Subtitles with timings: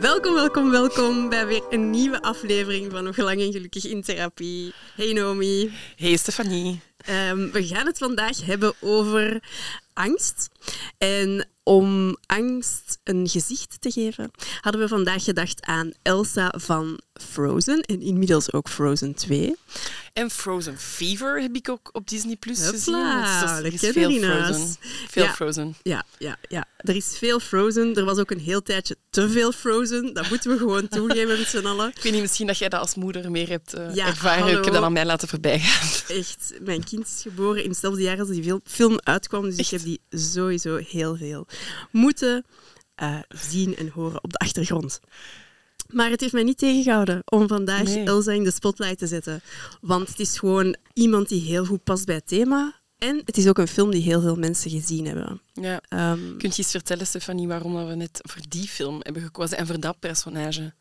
[0.00, 4.72] Welkom, welkom, welkom bij weer een nieuwe aflevering van Nog en Gelukkig in Therapie.
[4.94, 5.72] Hey Nomi.
[5.96, 6.80] Hey Stefanie.
[7.06, 9.42] Um, we gaan het vandaag hebben over
[9.92, 10.48] angst.
[10.98, 14.30] En om angst een gezicht te geven,
[14.60, 19.56] hadden we vandaag gedacht aan Elsa van Frozen en inmiddels ook Frozen 2.
[20.12, 23.22] En Frozen Fever heb ik ook op Disney Plus gezien.
[23.40, 24.76] Dus er is veel Frozen.
[25.08, 25.76] Veel ja, Frozen.
[25.82, 27.94] Ja, ja, ja, er is veel Frozen.
[27.94, 30.14] Er was ook een heel tijdje te veel Frozen.
[30.14, 31.88] Dat moeten we gewoon toegeven met z'n allen.
[31.88, 34.42] Ik weet niet, misschien dat jij dat als moeder meer hebt uh, ja, ervaren.
[34.42, 34.58] Hallo.
[34.58, 36.16] Ik heb dat aan mij laten voorbijgaan.
[36.16, 39.42] Echt, mijn kind is geboren in hetzelfde jaar als die film uitkwam.
[39.42, 39.72] Dus Echt?
[39.72, 41.46] ik heb die sowieso heel veel
[41.90, 42.44] moeten
[43.02, 45.00] uh, zien en horen op de achtergrond.
[45.88, 48.04] Maar het heeft mij niet tegengehouden om vandaag Nee.
[48.04, 49.40] Elsa in de spotlight te zetten.
[49.80, 52.80] Want het is gewoon iemand die heel goed past bij het thema.
[52.98, 55.40] En het is ook een film die heel veel mensen gezien hebben.
[55.52, 55.80] Ja.
[55.88, 59.66] Ehm, Kunt je eens vertellen, Stefanie, waarom we net voor die film hebben gekozen en
[59.66, 60.72] voor dat personage?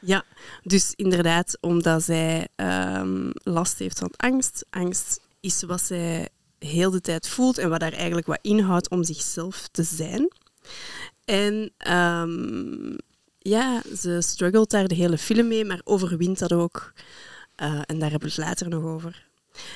[0.00, 0.24] ja,
[0.62, 4.66] dus inderdaad, omdat zij ehm, last heeft van angst.
[4.70, 9.04] Angst is wat zij heel de tijd voelt en wat daar eigenlijk wat inhoudt om
[9.04, 10.28] zichzelf te zijn.
[11.24, 12.96] En um,
[13.38, 16.92] ja, ze struggelt daar de hele film mee, maar overwint dat ook.
[17.62, 19.24] Uh, en daar hebben we het later nog over.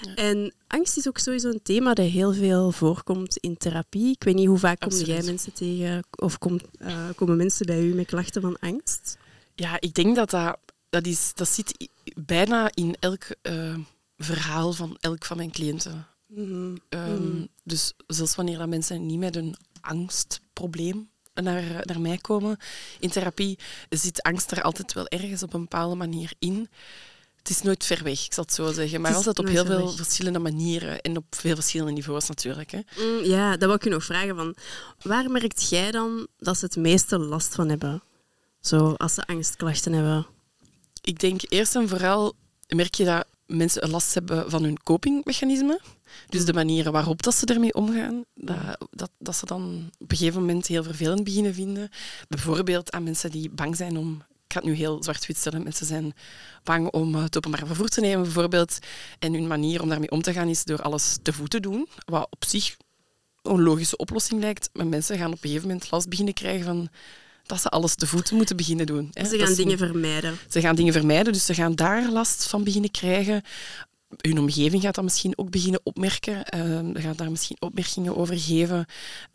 [0.01, 0.15] Ja.
[0.15, 4.11] En angst is ook sowieso een thema dat heel veel voorkomt in therapie.
[4.11, 6.39] Ik weet niet hoe vaak kom jij mensen tegen of
[6.79, 9.19] uh, komen mensen bij u met klachten van angst?
[9.55, 10.59] Ja, ik denk dat dat,
[10.91, 13.77] dat, is, dat zit bijna in elk uh,
[14.25, 16.07] verhaal van elk van mijn cliënten.
[16.27, 16.41] Mhm.
[16.41, 16.77] Mm -hmm.
[16.89, 17.49] um, mm.
[17.65, 22.57] Dus zelfs wanneer dat mensen niet met een angstprobleem naar, naar mij komen
[22.99, 26.69] in therapie, zit angst er altijd wel ergens op een bepaalde manier in.
[27.37, 29.01] Het is nooit ver weg, ik zal het zo zeggen.
[29.01, 29.97] Maar altijd op heel veel weg.
[29.97, 32.71] verschillende manieren en op veel verschillende niveaus natuurlijk.
[32.71, 32.81] Hè.
[32.97, 34.37] Mm, ja, dat wil ik je nog vragen.
[34.37, 34.55] Van,
[35.03, 38.03] waar merkt jij dan dat ze het meeste last van hebben?
[38.61, 40.27] Zo, als ze angstklachten hebben.
[41.01, 42.35] Ik denk eerst en vooral
[42.69, 45.81] merk je dat mensen last hebben van hun copingmechanismen.
[46.29, 50.17] Dus de manieren waarop dat ze ermee omgaan, dat, dat, dat ze dan op een
[50.17, 51.89] gegeven moment heel vervelend beginnen vinden.
[52.29, 54.23] Bijvoorbeeld aan mensen die bang zijn om...
[54.47, 55.63] Ik ga het nu heel zwart-wit stellen.
[55.63, 56.13] Mensen zijn
[56.63, 58.79] bang om het openbaar vervoer te nemen, bijvoorbeeld.
[59.19, 61.89] En hun manier om daarmee om te gaan is door alles te voet te doen.
[62.05, 62.77] Wat op zich
[63.43, 64.71] een logische oplossing lijkt.
[64.73, 66.89] Maar mensen gaan op een gegeven moment last beginnen krijgen van
[67.51, 69.11] dat ze alles te voeten moeten beginnen doen.
[69.13, 69.25] Hè.
[69.25, 70.39] Ze gaan dingen vermijden.
[70.49, 73.43] Ze gaan dingen vermijden, dus ze gaan daar last van beginnen krijgen.
[74.17, 76.45] Hun omgeving gaat dat misschien ook beginnen opmerken.
[76.55, 78.87] Uh, gaat daar misschien opmerkingen over geven.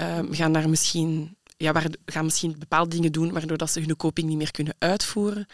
[0.01, 3.95] Uh, gaan daar misschien, ja, waar, gaan misschien bepaalde dingen doen waardoor dat ze hun
[3.95, 5.47] coping niet meer kunnen uitvoeren.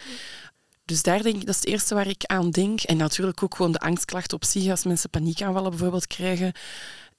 [0.85, 2.81] Dus daar denk ik, dat is het eerste waar ik aan denk.
[2.81, 4.69] En natuurlijk ook gewoon de angstklachten op zich.
[4.69, 6.53] Als mensen paniekaanvallen bijvoorbeeld krijgen,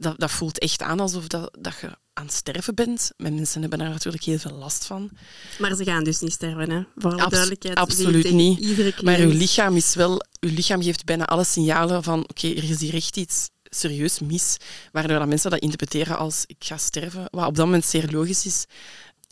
[0.02, 3.10] dat, dat voelt echt aan alsof dat, dat je aan het sterven bent.
[3.16, 5.10] Maar mensen hebben daar natuurlijk heel veel last van.
[5.58, 6.82] Maar ze gaan dus niet sterven, hè?
[6.96, 7.76] Voor Abs duidelijkheid.
[7.76, 9.02] Absoluut niet.
[9.02, 10.22] Maar uw lichaam is wel...
[10.40, 12.20] Uw lichaam geeft bijna alle signalen van...
[12.20, 14.56] Oké, okay, er is hier echt iets serieus mis.
[14.92, 17.26] Waardoor dat mensen dat interpreteren als ik ga sterven.
[17.30, 18.64] Wat op dat moment zeer logisch is.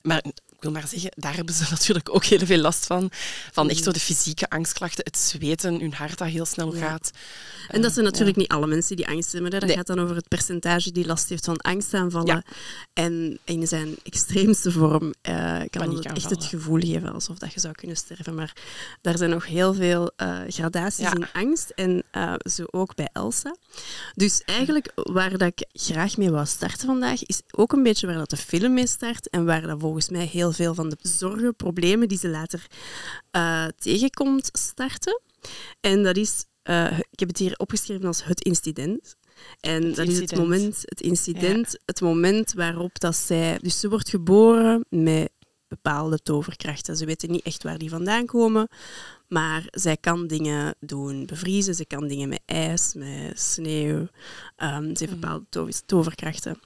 [0.02, 0.24] Maar
[0.60, 3.10] ik wil maar zeggen, daar hebben ze natuurlijk ook heel veel last van.
[3.52, 6.80] Van echt zo de fysieke angstklachten, het zweten, hun hart dat heel snel ja.
[6.80, 7.10] gaat.
[7.68, 8.42] En dat zijn natuurlijk ja.
[8.42, 9.52] niet alle mensen die angst hebben.
[9.52, 9.58] Hè.
[9.58, 9.76] Dat nee.
[9.76, 12.26] gaat dan over het percentage die last heeft van angstaanvallen.
[12.26, 12.42] Ja.
[12.92, 17.60] En in zijn extreemste vorm uh, kan het echt het gevoel geven alsof dat je
[17.60, 18.34] zou kunnen sterven.
[18.34, 18.52] Maar
[19.00, 21.70] daar zijn nog heel veel uh, gradaties in angst.
[21.70, 23.56] En uh, zo ook bij Elsa.
[24.14, 28.16] Dus eigenlijk waar dat ik graag mee wou starten vandaag, is ook een beetje waar
[28.16, 29.28] dat de film mee start.
[29.28, 32.66] En waar dat volgens mij heel veel van de zorgen, problemen die ze later
[33.36, 35.20] uh, tegenkomt, starten.
[35.80, 39.16] En dat is, uh, ik heb het hier opgeschreven als het incident.
[39.60, 43.88] En Het dat is het moment, het incident, het moment waarop dat zij, dus ze
[43.88, 45.30] wordt geboren met
[45.68, 46.96] bepaalde toverkrachten.
[46.96, 48.68] Ze weten niet echt waar die vandaan komen,
[49.28, 54.08] maar zij kan dingen doen bevriezen, ze kan dingen met ijs, met sneeuw.
[54.56, 56.60] Um, ze heeft bepaalde to- toverkrachten.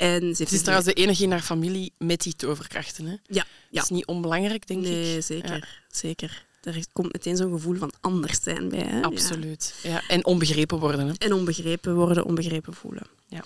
[0.00, 3.04] En ze heeft Het is trouwens de enige in haar familie met die toverkrachten.
[3.06, 3.10] Hè?
[3.10, 3.44] Ja, ja.
[3.70, 5.22] Dat is niet onbelangrijk, denk nee, ik.
[5.22, 5.56] zeker.
[5.56, 6.44] Ja, zeker.
[6.62, 8.78] Er is- komt meteen zo'n gevoel van anders zijn bij.
[8.78, 8.96] Hè?
[8.96, 9.02] Ja.
[9.02, 9.74] absoluut.
[9.82, 10.02] Ja.
[10.08, 11.06] En onbegrepen worden.
[11.08, 11.12] Hè?
[11.18, 13.06] En onbegrepen worden, onbegrepen voelen.
[13.28, 13.44] Ja.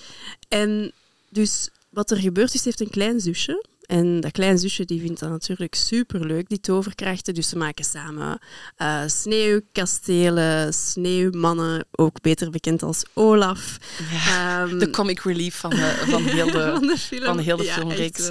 [0.49, 0.93] En
[1.29, 3.65] dus wat er gebeurt is, ze heeft een klein zusje.
[3.87, 7.35] En dat klein zusje die vindt dat natuurlijk superleuk, die toverkrachten.
[7.35, 8.39] Dus ze maken samen
[8.77, 13.79] eh, sneeuwkastelen, sneeuwmannen, ook beter bekend als Olaf.
[14.11, 14.63] Ja.
[14.63, 17.25] Ehm, De comic relief van, de, van heel de, van de film.
[17.25, 18.31] van Ja, filmreeks.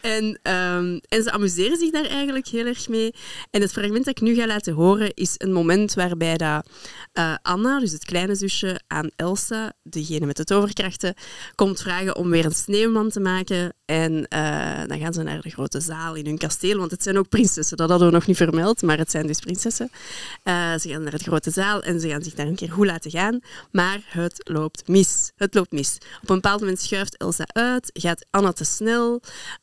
[0.00, 3.14] En, ehm, en ze amuseren zich daar eigenlijk heel erg mee.
[3.50, 6.68] En het fragment dat ik nu ga laten horen is een moment waarbij dat,
[7.12, 11.14] eh, Anna, dus het kleine zusje, aan Elsa, degene met de toverkrachten,
[11.54, 13.74] komt vragen om weer een sneeuwman te maken.
[13.84, 17.18] En eh, dan gaan ze naar de grote zaal in hun kasteel, want het zijn
[17.18, 17.76] ook prinsessen.
[17.76, 19.90] Dat hadden we nog niet vermeld, maar het zijn dus prinsessen.
[20.44, 22.86] Uh, ze gaan naar de grote zaal en ze gaan zich daar een keer goed
[22.86, 23.40] laten gaan.
[23.70, 25.32] Maar het loopt mis.
[25.36, 25.98] Het loopt mis.
[26.22, 29.20] Op een bepaald moment schuift Elsa uit, gaat Anna te snel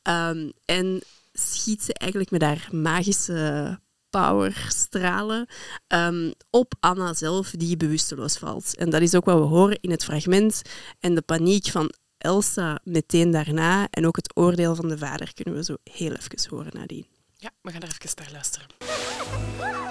[0.09, 1.01] um, en
[1.33, 3.79] schiet ze eigenlijk met haar magische
[4.09, 5.47] powerstralen
[5.87, 8.75] um, op Anna zelf, die bewusteloos valt.
[8.75, 10.61] En dat is ook wat we horen in het fragment.
[10.99, 11.91] En de paniek van
[12.21, 16.49] Elsa meteen daarna en ook het oordeel van de vader kunnen we zo heel even
[16.49, 17.07] horen nadien.
[17.37, 18.67] Ja, we gaan er even naar luisteren.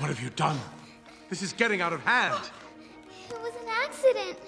[0.00, 0.58] What have you done?
[1.28, 2.50] This is getting out of hand.
[3.28, 4.38] It was an accident.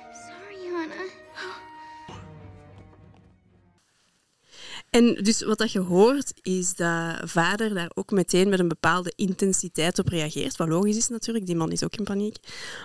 [0.00, 1.10] I'm sorry, Hannah.
[4.90, 9.12] En dus wat dat je hoort, is dat vader daar ook meteen met een bepaalde
[9.16, 10.56] intensiteit op reageert.
[10.56, 12.36] Wat logisch is natuurlijk, die man is ook in paniek.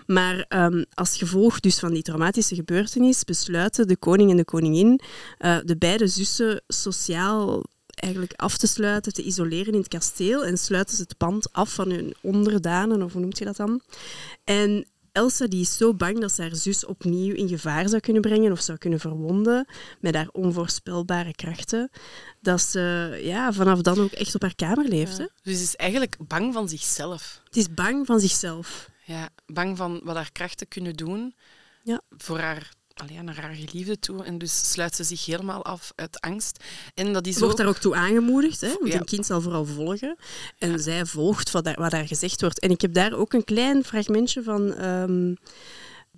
[0.05, 4.99] Maar um, als gevolg dus van die traumatische gebeurtenis besluiten de koning en de koningin
[5.39, 7.63] uh, de beide zussen sociaal
[8.03, 11.73] eigenlijk af te sluiten, te isoleren in het kasteel en sluiten ze het pand af
[11.73, 13.81] van hun onderdanen, of hoe noemt je dat dan?
[14.43, 18.21] En Elsa die is zo bang dat ze haar zus opnieuw in gevaar zou kunnen
[18.21, 19.67] brengen of zou kunnen verwonden
[19.99, 21.89] met haar onvoorspelbare krachten,
[22.41, 25.17] dat ze ja, vanaf dan ook echt op haar kamer leeft.
[25.17, 25.25] Hè?
[25.43, 27.41] Dus ze is eigenlijk bang van zichzelf.
[27.43, 28.89] Het is bang van zichzelf.
[29.05, 31.35] Ja, bang van wat haar krachten kunnen doen
[31.83, 32.01] ja.
[32.17, 34.23] voor haar alleen naar haar geliefde toe.
[34.23, 36.63] En dus sluit ze zich helemaal af uit angst.
[36.93, 38.75] En dat is Wordt daar ook toe aangemoedigd, hè?
[38.79, 40.15] want een kind zal vooral volgen.
[40.57, 42.59] En zij volgt wat daar, wat daar gezegd wordt.
[42.59, 45.37] En ik heb daar ook een klein fragmentje van um,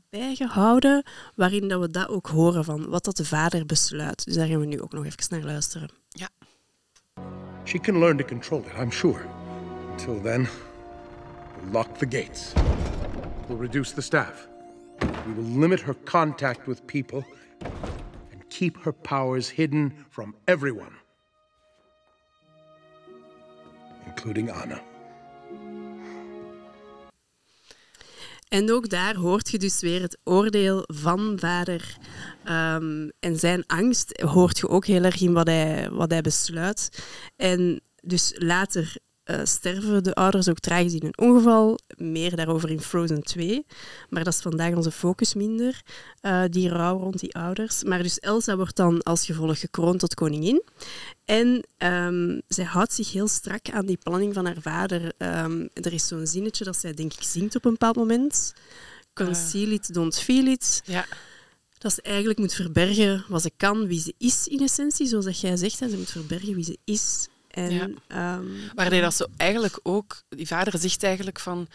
[0.09, 1.03] bijgehouden,
[1.35, 4.25] waarin dat we dat ook horen van wat dat de vader besluit.
[4.25, 5.89] Dus daar gaan we nu ook nog even naar luisteren.
[6.09, 6.29] Ja.
[7.63, 9.21] She can learn to control it, I'm sure.
[9.91, 10.47] Until then,
[11.61, 12.53] we'll lock the gates.
[13.47, 14.47] We'll reduce the staff.
[14.99, 17.23] We will limit her contact with people
[18.31, 20.95] and keep her powers hidden from everyone,
[24.05, 24.81] including Anna.
[28.47, 31.97] En ook daar hoort je dus weer het oordeel van vader.
[32.49, 37.05] Um, en zijn angst hoort je ook heel erg in wat hij, wat hij besluit.
[37.35, 41.79] En dus later uh, sterven de ouders ook tragisch in een ongeval.
[41.97, 43.65] Meer daarover in Frozen 2.
[44.09, 45.81] Maar dat is vandaag onze focus minder,
[46.21, 47.83] uh, die rouw rond die ouders.
[47.83, 50.63] Maar dus Elsa wordt dan als gevolg gekroond tot koningin.
[51.25, 55.13] En um, zij houdt zich heel strak aan die planning van haar vader.
[55.17, 58.53] Um, er is zo'n zinnetje dat zij denk ik zingt op een bepaald moment.
[59.13, 60.81] Conceal it, don't feel it.
[60.85, 61.05] Ja
[61.77, 65.39] dat ze eigenlijk moet verbergen wat ze kan, wie ze is in essentie, zoals dat
[65.39, 65.77] jij zegt.
[65.77, 68.35] Ze moet verbergen wie ze is en, ja.
[68.35, 71.67] um, Waarbij dat ze eigenlijk ook, die vader zegt eigenlijk van,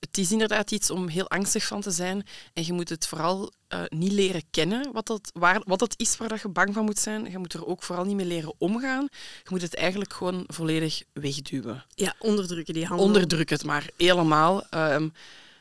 [0.00, 3.52] het is inderdaad iets om heel angstig van te zijn en je moet het vooral
[3.68, 6.84] uh, niet leren kennen, wat dat, waar, wat dat is waar dat je bang van
[6.84, 7.30] moet zijn.
[7.30, 9.08] Je moet er ook vooral niet mee leren omgaan.
[9.42, 11.84] Je moet het eigenlijk gewoon volledig wegduwen.
[11.94, 13.06] Ja, onderdrukken die handen.
[13.06, 14.66] Onderdruk het maar, helemaal.
[14.74, 15.12] Um,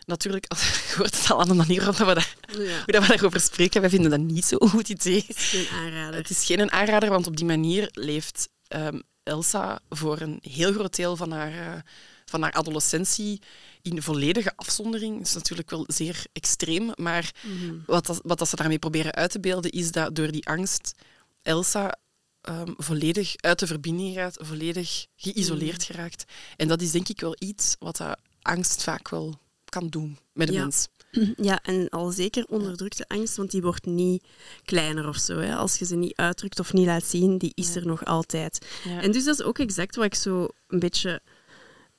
[0.06, 0.46] natuurlijk,
[0.90, 2.58] je hoort het al aan de manier waarop we, daar, ja.
[2.58, 3.82] hoe dat we daarover spreken.
[3.82, 5.24] Wij vinden dat niet zo'n goed idee.
[5.28, 6.16] Het is geen aanrader.
[6.16, 10.96] Het is geen aanrader, want op die manier leeft um, Elsa voor een heel groot
[10.96, 11.82] deel van haar, uh,
[12.26, 13.42] van haar adolescentie
[13.82, 15.18] in volledige afzondering.
[15.18, 19.14] Dat is natuurlijk wel zeer extreem, maar mm wat, dat, wat dat ze daarmee proberen
[19.14, 20.94] uit te beelden is dat door die angst
[21.42, 21.98] Elsa
[22.42, 26.24] um, volledig uit de verbinding gaat, volledig geïsoleerd mm geraakt.
[26.56, 30.48] En dat is denk ik wel iets wat dat angst vaak wel kan doen met
[30.48, 30.62] de ja.
[30.62, 30.88] mens.
[31.50, 34.24] Ja, en al zeker onderdrukte angst, want die wordt niet
[34.66, 35.38] kleiner of zo.
[35.38, 35.56] Hè.
[35.56, 38.66] Als je ze niet uitdrukt of niet laat zien, die is er nog altijd.
[38.84, 39.02] Ja.
[39.02, 41.22] En dus dat is ook exact wat ik zo een beetje...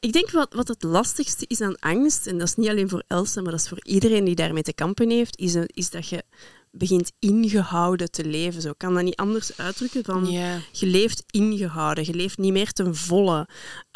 [0.00, 3.02] Ik denk wat, wat het lastigste is aan angst, en dat is niet alleen voor
[3.06, 6.24] Elsa, maar dat is voor iedereen die daarmee te kampen heeft, is, is dat je
[6.70, 8.62] begint ingehouden te leven.
[8.62, 10.60] Zo kan dat niet anders uitdrukken dan yeah.
[10.72, 13.48] je leeft ingehouden, je leeft niet meer ten volle.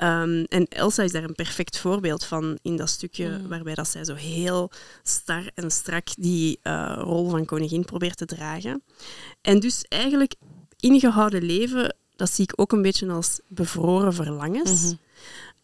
[0.02, 3.48] Um, en Elsa is daar een perfect voorbeeld van in dat stukje mm.
[3.48, 4.70] waarbij dat zij zo heel
[5.02, 8.82] star en strak die uh, rol van koningin probeert te dragen.
[9.40, 10.34] En dus eigenlijk
[10.76, 14.82] ingehouden leven, dat zie ik ook een beetje als bevroren verlangens.
[14.82, 14.94] Mhm.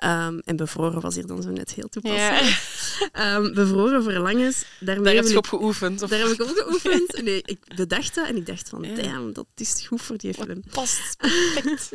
[0.01, 2.59] Ehm, en bevroren was hier dan zo net heel toepasselijk.
[3.13, 6.03] Ehm, bevroren verlangens, daarmee Daar heb je ik- op geoefend.
[6.03, 7.23] Of daar heb ik op geoefend.
[7.25, 8.95] Nee, ik bedacht dat en ik dacht van, Ja.
[8.95, 10.63] damn, dat is goed voor die film.
[10.71, 11.91] past perfect.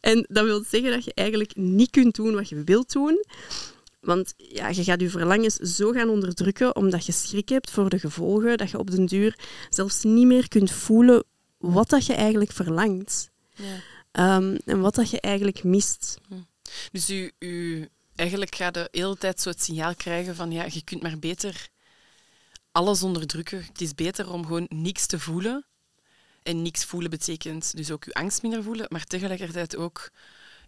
[0.00, 3.24] En dat wil zeggen dat je eigenlijk niet kunt doen wat je wilt doen.
[4.00, 7.98] Want ja, je gaat je verlangens zo gaan onderdrukken omdat je schrik hebt voor de
[7.98, 9.38] gevolgen, dat je op den duur
[9.70, 11.24] zelfs niet meer kunt voelen
[11.58, 13.30] wat dat je eigenlijk verlangt.
[13.54, 13.64] Ja.
[14.12, 16.18] Ehm, en wat dat je eigenlijk mist.
[16.92, 21.02] Dus u, eigenlijk gaat de hele tijd zo het signaal krijgen van ja, je kunt
[21.02, 21.68] maar beter
[22.72, 23.64] alles onderdrukken.
[23.64, 25.66] Het is beter om gewoon niks te voelen.
[26.42, 30.10] En niks voelen betekent dus ook je angst minder voelen, maar tegelijkertijd ook...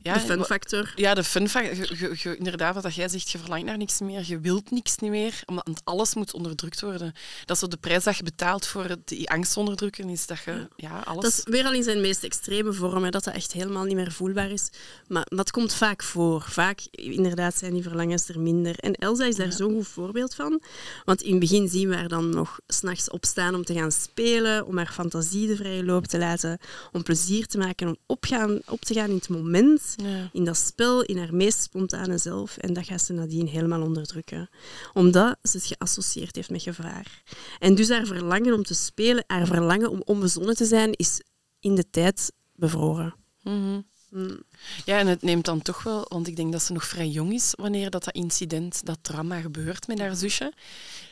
[0.03, 0.93] Ja, de fun factor.
[0.97, 1.77] Ja, de fun fact.
[1.77, 4.97] Je, je- je- inderdaad, wat jij zegt, je verlangt naar niks meer, je wilt niks
[4.97, 7.13] niet meer, omdat alles moet onderdrukt worden.
[7.45, 10.69] Dat is zo de prijs dat je betaalt voor die angst onderdrukken, is dat je
[10.77, 11.23] ja, alles...
[11.23, 13.95] Dat is weer al in zijn meest extreme vorm, hè, dat dat echt helemaal niet
[13.95, 14.69] meer voelbaar is.
[15.09, 16.43] Maar dat komt vaak voor.
[16.49, 18.79] Vaak, inderdaad, zijn die verlangens er minder.
[18.79, 19.53] En Elsa is daar Ja.
[19.57, 20.61] zo'n goed voorbeeld van.
[21.05, 24.67] Want in het begin zien we haar dan nog s'nachts opstaan om te gaan spelen,
[24.67, 26.59] om haar fantasie de vrije loop te laten,
[26.93, 30.29] om plezier te maken, om opgaan, op te gaan in het moment, Ja.
[30.33, 32.57] in dat spel, in haar meest spontane zelf.
[32.57, 34.51] En dat gaat ze nadien helemaal onderdrukken.
[34.93, 37.23] Omdat ze het geassocieerd heeft met gevaar.
[37.59, 41.23] En dus haar verlangen om te spelen, haar verlangen om onbezonnen te zijn, is
[41.61, 43.15] in de tijd bevroren.
[43.43, 43.81] Mhm.
[44.11, 44.43] Mm.
[44.85, 47.33] Ja, en het neemt dan toch wel, want ik denk dat ze nog vrij jong
[47.33, 50.53] is wanneer dat, dat incident, dat drama gebeurt met haar zusje.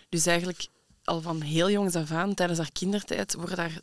[0.08, 0.66] Dus eigenlijk
[1.04, 3.80] al van heel jongs af aan, tijdens haar kindertijd, wordt haar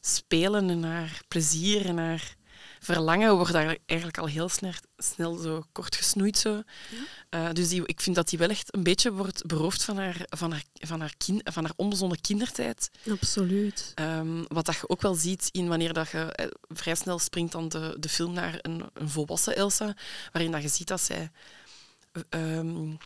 [0.00, 2.36] spelen en haar plezier en haar
[2.82, 6.38] verlangen wordt daar eigenlijk al heel snel, snel zo kort gesnoeid.
[6.38, 6.62] Zo.
[7.28, 10.16] Eh, dus die, ik vind dat die wel echt een beetje wordt beroofd van haar,
[10.28, 12.90] van haar, van haar, kind, van haar onbezonnen kindertijd.
[13.10, 13.92] Absoluut.
[13.94, 17.52] Ehm, wat dat je ook wel ziet in wanneer dat je eh, vrij snel springt
[17.52, 19.94] dan de, de film naar een, een volwassen Elsa,
[20.32, 21.30] waarin dat je ziet dat zij
[22.12, 22.96] eh, ehm,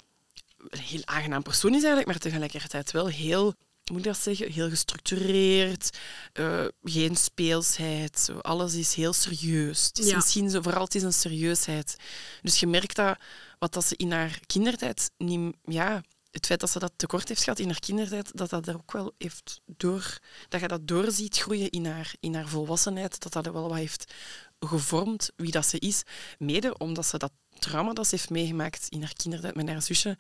[0.69, 3.55] een heel aangenaam persoon is eigenlijk, maar tegelijkertijd wel heel,
[3.91, 5.99] moet ik dat zeggen, heel gestructureerd,
[6.33, 8.39] eh, geen speelsheid, zo.
[8.39, 9.85] alles is heel serieus.
[9.85, 10.17] Het is Ja.
[10.17, 11.97] misschien zo, vooral het is een serieusheid.
[12.43, 13.19] Dus je merkt dat
[13.59, 17.43] wat dat ze in haar kindertijd niet, ja, het feit dat ze dat tekort heeft
[17.43, 21.37] gehad in haar kindertijd, dat dat er ook wel heeft door, dat je dat doorziet
[21.39, 24.13] groeien in haar, in haar volwassenheid, dat dat wel wat heeft
[24.61, 26.03] gevormd wie dat ze is.
[26.39, 30.19] Mede omdat ze dat trauma dat ze heeft meegemaakt in haar kindertijd met haar zusje,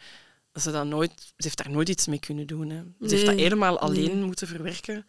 [0.60, 2.70] ze, dat nooit, ze heeft daar nooit iets mee kunnen doen.
[2.70, 2.82] Hè.
[3.08, 4.24] Ze heeft dat helemaal alleen Nee.
[4.24, 5.06] moeten verwerken.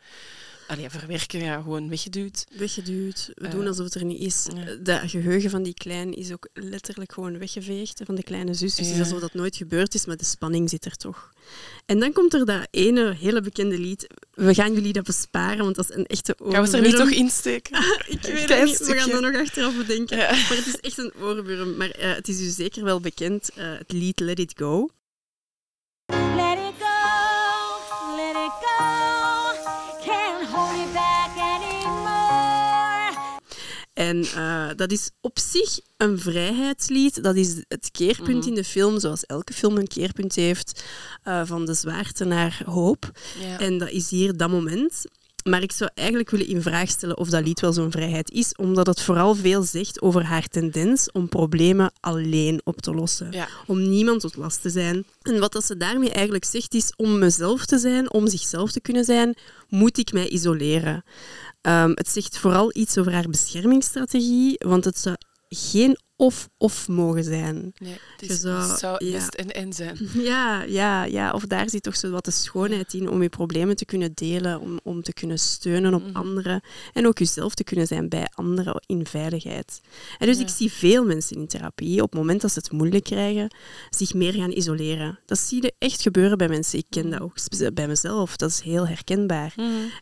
[0.68, 2.46] Allee, verwerken, ja, gewoon weggeduwd.
[2.58, 3.30] Weggeduwd.
[3.34, 4.48] We Eh, doen alsof het er niet is.
[4.56, 4.75] ja.
[4.75, 8.75] Dat geheugen van die klein is ook letterlijk gewoon weggeveegd, van de kleine zus.
[8.75, 8.94] Dus Ja.
[8.94, 11.32] is alsof dat nooit gebeurd is, maar de spanning zit er toch.
[11.86, 14.08] En dan komt er dat ene hele bekende lied.
[14.34, 17.10] We gaan jullie dat besparen, want dat is een echte Gaan we er niet toch
[17.12, 17.77] insteken?
[18.08, 18.77] Ik weet het niet.
[18.88, 20.18] We gaan dat nog achteraf bedenken.
[20.18, 20.32] Ja.
[20.32, 21.77] Maar het is echt een oorworm.
[21.77, 24.89] Maar eh, het is u zeker wel bekend, eh, het lied Let It Go.
[34.08, 37.24] En eh, dat is op zich een vrijheidslied.
[37.24, 38.48] Dat is het keerpunt Mhm.
[38.48, 40.84] in de film, zoals elke film een keerpunt heeft,
[41.24, 43.12] eh, van de zwaarte naar hoop.
[43.40, 43.60] Ja.
[43.60, 45.06] En dat is hier dat moment.
[45.44, 48.56] Maar ik zou eigenlijk willen in vraag stellen of dat lied wel zo'n vrijheid is,
[48.56, 53.32] omdat het vooral veel zegt over haar tendens om problemen alleen op te lossen.
[53.32, 53.48] Ja.
[53.68, 55.06] Om niemand tot last te zijn.
[55.22, 58.82] En wat dat ze daarmee eigenlijk zegt is, om mezelf te zijn, om zichzelf te
[58.82, 59.36] kunnen zijn,
[59.70, 61.04] moet ik mij isoleren.
[61.67, 65.15] Ehm, het zegt vooral iets over haar beschermingsstrategie, want het zou
[65.50, 67.74] geen of-of mogen zijn.
[67.77, 69.12] Nee, het, is, zou- het zou ja.
[69.12, 69.98] best en en zijn.
[70.32, 73.75] Ja, ja, ja, of daar zit toch zo wat de schoonheid in om je problemen
[73.75, 76.16] te kunnen delen, om, om te kunnen steunen op Mhm.
[76.16, 76.62] anderen
[76.94, 79.82] en ook jezelf te kunnen zijn bij anderen in veiligheid.
[80.18, 80.44] En dus Ja.
[80.44, 83.56] ik zie veel mensen in therapie, op het moment dat ze het moeilijk krijgen,
[83.89, 85.20] zich meer gaan isoleren.
[85.25, 86.80] Dat zie je echt gebeuren bij mensen.
[86.80, 87.36] Ik ken dat ook
[87.74, 88.36] bij mezelf.
[88.38, 89.56] Dat is heel herkenbaar.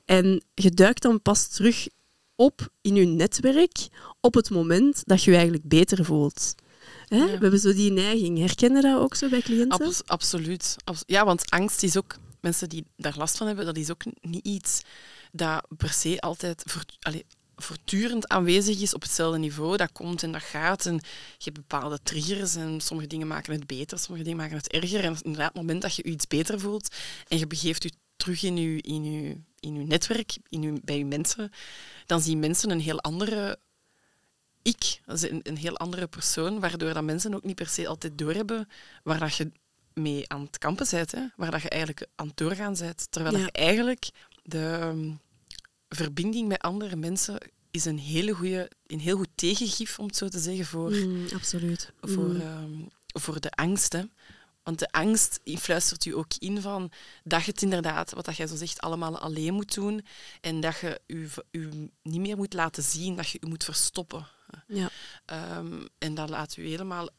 [0.05, 1.87] En je duikt dan pas terug
[2.35, 3.87] op in je netwerk
[4.21, 6.55] op het moment dat je je eigenlijk beter voelt.
[7.05, 7.17] Hè?
[7.17, 7.25] Ja.
[7.25, 8.37] We hebben zo die neiging.
[8.37, 9.85] Herken je dat ook zo bij cliënten?
[9.85, 10.75] Abs- absoluut.
[10.83, 14.03] Abs- ja, want angst is ook, mensen die daar last van hebben, dat is ook
[14.21, 14.81] niet iets
[15.31, 16.63] dat per se altijd
[17.55, 19.77] voortdurend aanwezig is op hetzelfde niveau.
[19.77, 20.85] Dat komt en dat gaat.
[20.85, 20.93] En
[21.37, 25.03] je hebt bepaalde triggers en sommige dingen maken het beter, sommige dingen maken het erger.
[25.03, 26.95] En inderdaad, het moment dat je je iets beter voelt
[27.27, 30.97] en je begeeft je terug in je, in je, in je netwerk, in je, bij
[30.97, 31.51] je mensen,
[32.05, 33.59] dan zien mensen een heel andere
[34.61, 37.87] ik, dat is een, een heel andere persoon, waardoor dat mensen ook niet per se
[37.87, 38.67] altijd doorhebben
[39.03, 39.51] waar dat je
[39.93, 41.21] mee aan het kampen bent, hè?
[41.35, 43.07] waar dat je eigenlijk aan het doorgaan bent.
[43.11, 43.43] Terwijl Ja.
[43.43, 44.09] je eigenlijk
[44.43, 45.11] de ehm,
[45.89, 47.37] verbinding met andere mensen
[47.71, 51.25] is een, hele goede, een heel goed tegengif, om het zo te zeggen, voor, Mm,
[51.33, 51.91] absoluut.
[52.01, 52.41] voor, Mm.
[52.41, 52.71] ehm,
[53.07, 53.93] voor de angst.
[53.93, 54.03] Hè.
[54.65, 56.91] Want de angst fluistert u ook in van
[57.23, 60.05] dat je het inderdaad, wat dat jij zo zegt, allemaal alleen moet doen.
[60.41, 61.69] En dat je u, u
[62.01, 64.27] niet meer moet laten zien, dat je u moet verstoppen.
[64.67, 64.89] ja.
[65.25, 67.09] Ehm, en dat laat u helemaal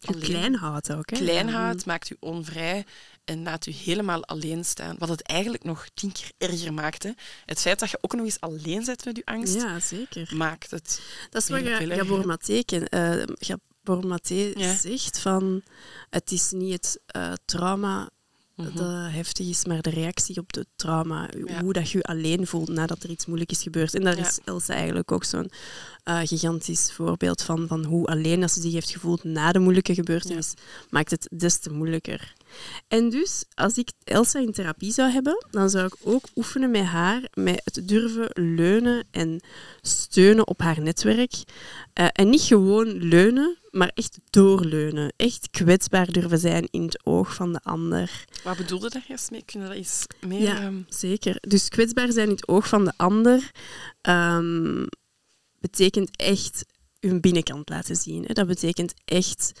[0.00, 1.10] alleen- klein houdt ook.
[1.10, 1.16] Hè?
[1.16, 2.86] klein houdt, maakt u onvrij
[3.24, 4.96] en laat u helemaal alleen staan.
[4.98, 7.02] Wat het eigenlijk nog tien keer erger maakt.
[7.02, 7.10] Hè.
[7.46, 10.36] Het feit dat je ook nog eens alleen bent met je angst, Ja, zeker.
[10.36, 11.00] maakt het.
[11.30, 12.06] Dat is wat Heel veel Ga- erger.
[12.06, 12.88] Gabor Maté ken-
[13.86, 14.76] eh, Gabor Maté Ja.
[14.76, 15.62] zegt van
[16.10, 18.08] het is niet het eh, trauma
[18.56, 18.76] Mhm.
[18.76, 21.28] dat heftig is, maar de reactie op het trauma.
[21.46, 21.60] Ja.
[21.60, 23.94] Hoe dat je je alleen voelt nadat er iets moeilijk is gebeurd.
[23.94, 24.26] En daar Ja.
[24.26, 25.50] is Elsa eigenlijk ook zo'n
[26.02, 29.94] eh, gigantisch voorbeeld van, van hoe alleen dat ze zich heeft gevoeld na de moeilijke
[29.94, 30.54] gebeurtenis,
[30.90, 32.32] maakt het des te moeilijker.
[32.88, 36.84] En dus, als ik Elsa in therapie zou hebben, dan zou ik ook oefenen met
[36.84, 39.40] haar, met het durven leunen en
[39.80, 41.32] steunen op haar netwerk.
[41.92, 45.12] Eh, en niet gewoon leunen, maar echt doorleunen.
[45.16, 48.24] Echt kwetsbaar durven zijn in het oog van de ander.
[48.44, 49.42] Wat bedoelde daar juist mee?
[49.44, 50.40] Kunnen we dat iets meer...
[50.42, 50.60] Ja.
[50.60, 51.36] ehm, Zeker.
[51.40, 53.50] Dus kwetsbaar zijn in het oog van de ander
[54.00, 54.86] ehm,
[55.58, 56.64] betekent echt
[57.00, 58.24] hun binnenkant laten zien.
[58.26, 58.32] Hè.
[58.34, 59.52] Dat betekent echt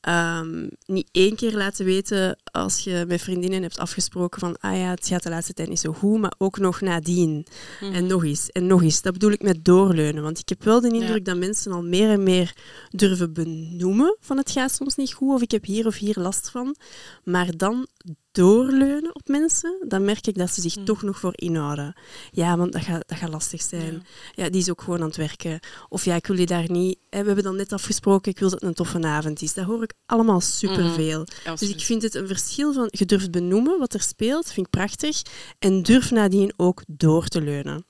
[0.00, 4.90] ehm, niet één keer laten weten als je met vriendinnen hebt afgesproken van ah ja,
[4.90, 7.46] het gaat de laatste tijd niet zo goed, maar ook nog nadien.
[7.80, 7.92] Mhm.
[7.92, 9.02] En nog eens, en nog eens.
[9.02, 10.22] Dat bedoel ik met doorleunen.
[10.22, 11.00] Want ik heb wel de Ja.
[11.00, 12.54] indruk dat mensen al meer en meer
[12.90, 16.50] durven benoemen van het gaat soms niet goed of ik heb hier of hier last
[16.50, 16.76] van.
[17.24, 17.86] Maar dan
[18.32, 20.84] doorleunen op mensen, dan merk ik dat ze zich Mm.
[20.84, 21.94] toch nog voor inhouden.
[22.30, 24.06] Ja, want dat gaat, dat gaat lastig zijn.
[24.34, 24.48] Ja.
[24.48, 25.60] die is ook gewoon aan het werken.
[25.88, 26.98] Of ja, ik wil je daar niet...
[27.10, 29.54] hè, We hebben dan net afgesproken, ik wil dat het een toffe avond is.
[29.54, 31.24] Dat hoor ik allemaal superveel.
[31.24, 31.74] Dus absoluut.
[31.74, 35.22] ik vind het een verschil van je durft benoemen wat er speelt, vind ik prachtig.
[35.58, 37.84] En durf nadien ook door te leunen.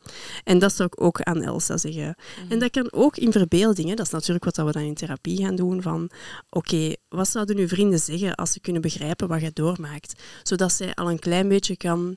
[0.45, 2.15] En dat zou ik ook aan Elsa zeggen.
[2.49, 3.97] En dat kan ook in verbeeldingen.
[3.97, 5.83] Dat is natuurlijk wat we dan in therapie gaan doen.
[5.83, 6.11] Van
[6.50, 10.23] oké, wat zouden uw vrienden zeggen als ze kunnen begrijpen wat je doormaakt?
[10.42, 12.16] Zodat zij al een klein beetje kan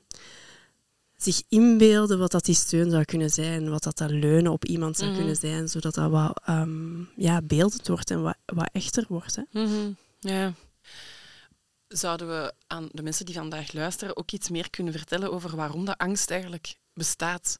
[1.16, 4.96] zich inbeelden wat dat die steun zou kunnen zijn, wat dat, dat leunen op iemand
[4.96, 5.18] zou Mhm.
[5.18, 9.36] kunnen zijn, zodat dat wat ehm, ja, beeldend wordt en wat, wat echter wordt.
[9.36, 9.42] Hè.
[9.62, 10.52] Mhm, Ja.
[11.88, 15.84] Zouden we aan de mensen die vandaag luisteren ook iets meer kunnen vertellen over waarom
[15.84, 17.58] de angst eigenlijk bestaat?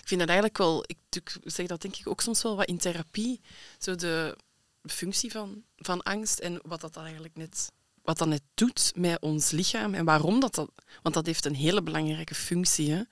[0.00, 2.78] Ik vind dat eigenlijk wel, ik, zeg dat denk ik ook soms wel wat in
[2.78, 3.40] therapie,
[3.78, 4.36] zo de
[4.82, 9.20] functie van, van angst en wat dat dan eigenlijk net, wat dat net doet met
[9.20, 10.70] ons lichaam en waarom dat dat,
[11.02, 12.92] want dat heeft een hele belangrijke functie.
[12.92, 13.02] Hè?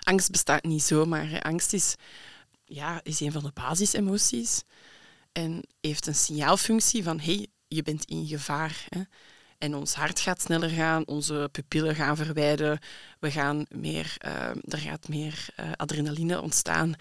[0.00, 1.42] Angst bestaat niet zomaar.
[1.42, 1.94] Angst is,
[2.64, 4.62] ja, is een van de basisemoties
[5.32, 8.86] en heeft een signaalfunctie van hey, je bent in gevaar.
[8.88, 9.02] Hè?
[9.58, 12.78] En ons hart gaat sneller gaan, onze pupillen gaan verwijden,
[13.18, 16.94] we gaan meer, eh, er gaat meer eh, adrenaline ontstaan,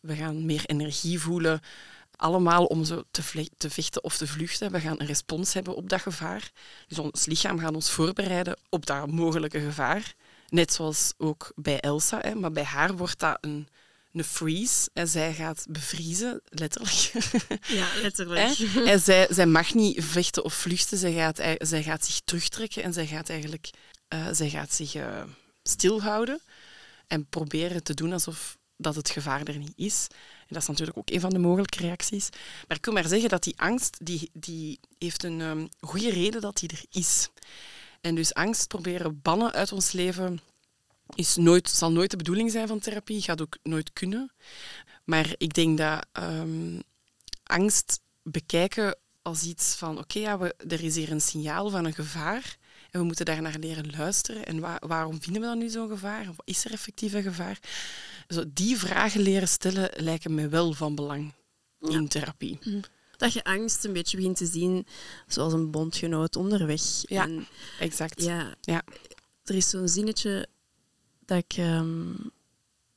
[0.00, 1.60] we gaan meer energie voelen.
[2.22, 4.72] Allemaal om zo te, te vechten of te vluchten.
[4.72, 6.50] We gaan een respons hebben op dat gevaar.
[6.88, 10.14] Dus ons lichaam gaat ons voorbereiden op dat mogelijke gevaar.
[10.48, 12.18] Net zoals ook bij Elsa.
[12.20, 12.34] Hè.
[12.34, 13.68] Maar bij haar wordt dat een,
[14.12, 14.90] een freeze.
[14.92, 17.12] En zij gaat bevriezen, letterlijk.
[17.78, 18.58] Ja, letterlijk.
[18.86, 20.98] En zij, zij mag niet vechten of vluchten.
[20.98, 23.70] Zij gaat, zij gaat zich terugtrekken en zij gaat eigenlijk
[24.12, 25.22] eh, zij gaat zich eh,
[25.62, 26.40] stilhouden
[27.06, 30.06] en proberen te doen alsof dat het gevaar er niet is.
[30.52, 32.28] Dat is natuurlijk ook een van de mogelijke reacties.
[32.68, 36.40] Maar ik wil maar zeggen dat die angst, die, die heeft een ehm, goede reden
[36.40, 37.28] dat die er is.
[38.00, 40.40] En dus angst proberen bannen uit ons leven
[41.14, 44.32] is nooit, zal nooit de bedoeling zijn van therapie, gaat ook nooit kunnen.
[45.04, 46.80] Maar ik denk dat ehm,
[47.42, 50.38] angst bekijken als iets van, oké, ja,
[50.68, 52.56] er is hier een signaal van een gevaar
[52.92, 54.44] en we moeten daar naar leren luisteren.
[54.46, 56.28] En wa- waarom vinden we dan nu zo'n gevaar?
[56.28, 57.58] Of is er effectief een gevaar?
[58.28, 61.32] Zo, die vragen leren stellen lijken mij wel van belang
[61.80, 62.58] in therapie.
[63.16, 64.86] Dat je angst een beetje begint te zien
[65.26, 66.80] zoals een bondgenoot onderweg.
[67.02, 67.22] Ja.
[67.24, 67.46] En
[67.80, 68.22] Exact.
[68.22, 68.82] ja, Ja.
[69.44, 70.46] er is zo'n zinnetje
[71.24, 72.14] dat, ik, ehm,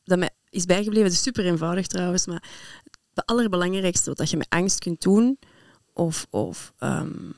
[0.04, 1.04] dat mij is bijgebleven.
[1.06, 2.44] Het is super eenvoudig trouwens, maar
[3.14, 5.40] het allerbelangrijkste wat je met angst kunt doen,
[5.94, 7.30] of, of ehm,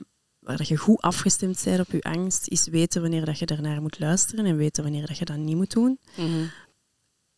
[0.47, 3.81] waar dat je goed afgestemd bent op je angst, is weten wanneer dat je daarnaar
[3.81, 5.99] moet luisteren en weten wanneer dat je dat niet moet doen.
[6.17, 6.45] Mhm.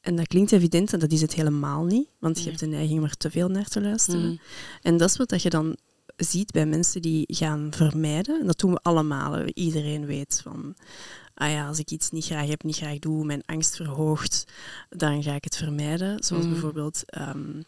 [0.02, 3.00] En dat klinkt evident en dat is het helemaal niet, want je hebt de neiging
[3.00, 4.26] om er te veel naar te luisteren.
[4.26, 4.36] Mhm.
[4.82, 5.78] En dat is wat dat je dan
[6.16, 8.40] ziet bij mensen die gaan vermijden.
[8.40, 9.46] En dat doen we allemaal.
[9.46, 10.76] Iedereen weet van,
[11.34, 14.44] ah ja, als ik iets niet graag heb, niet graag doe, mijn angst verhoogt,
[14.90, 16.24] dan ga ik het vermijden.
[16.24, 16.52] Zoals Mhm.
[16.54, 17.62] bijvoorbeeld, ehm,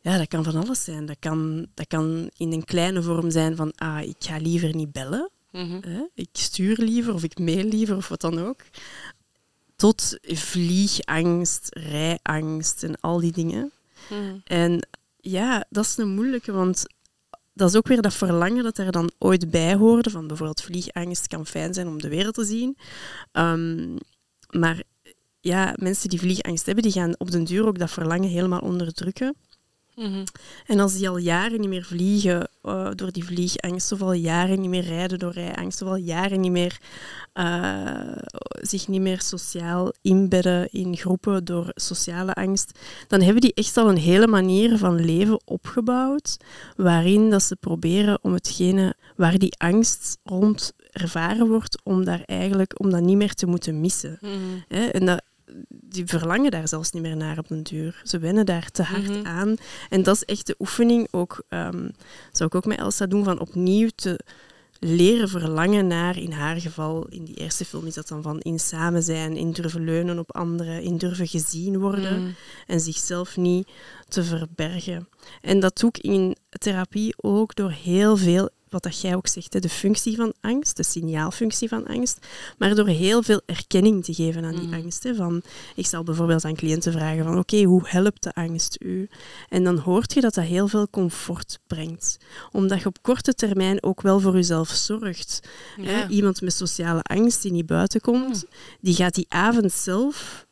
[0.00, 1.06] ja, dat kan van alles zijn.
[1.06, 4.92] Dat kan, dat kan in een kleine vorm zijn van, ah, ik ga liever niet
[4.92, 5.30] bellen.
[5.52, 5.80] Mhm.
[5.88, 6.02] Hè?
[6.14, 8.60] Ik stuur liever of ik mail liever of wat dan ook.
[9.76, 13.72] Tot vliegangst, rijangst en al die dingen.
[14.10, 14.36] Mhm.
[14.44, 16.84] En ja, dat is een moeilijke, want
[17.52, 20.10] dat is ook weer dat verlangen dat er dan ooit bij hoorde.
[20.10, 22.76] Van bijvoorbeeld vliegangst kan fijn zijn om de wereld te zien.
[23.32, 23.96] Ehm,
[24.50, 24.82] maar
[25.40, 29.36] ja, mensen die vliegangst hebben, die gaan op den duur ook dat verlangen helemaal onderdrukken.
[29.98, 30.24] Mhm.
[30.66, 34.60] En als die al jaren niet meer vliegen eh, door die vliegangst, of al jaren
[34.60, 36.78] niet meer rijden door rijangst, of al jaren niet meer,
[37.32, 38.16] eh,
[38.60, 43.88] zich niet meer sociaal inbedden in groepen door sociale angst, dan hebben die echt al
[43.88, 46.36] een hele manier van leven opgebouwd,
[46.76, 52.80] waarin dat ze proberen om hetgene waar die angst rond ervaren wordt, om daar eigenlijk
[52.80, 54.18] om dat niet meer te moeten missen.
[54.20, 54.32] Mhm.
[54.68, 54.86] Hè?
[54.86, 55.22] En dat,
[55.68, 58.00] die verlangen daar zelfs niet meer naar op den duur.
[58.04, 59.26] Ze wennen daar te hard Mhm.
[59.26, 59.56] aan.
[59.88, 61.88] En dat is echt de oefening, ook, ehm,
[62.32, 64.20] zou ik ook met Elsa doen, van opnieuw te
[64.80, 68.58] leren verlangen naar, in haar geval, in die eerste film is dat dan van in
[68.60, 72.30] samen zijn, in durven leunen op anderen, in durven gezien worden Mhm.
[72.66, 73.68] en zichzelf niet
[74.08, 75.08] te verbergen.
[75.40, 79.62] En dat doe ik in therapie ook door heel veel, wat dat jij ook zegt,
[79.62, 82.26] de functie van angst, de signaalfunctie van angst,
[82.58, 84.74] maar door heel veel erkenning te geven aan die Mm.
[84.74, 85.02] angst.
[85.02, 85.42] Hè, van,
[85.74, 89.08] ik zal bijvoorbeeld aan cliënten vragen van oké, hoe helpt de angst u?
[89.48, 92.16] En dan hoort je dat dat heel veel comfort brengt.
[92.52, 95.40] Omdat je op korte termijn ook wel voor jezelf zorgt.
[95.80, 98.44] Hè, iemand met sociale angst die niet buiten komt,
[98.80, 100.46] die gaat die avond zelf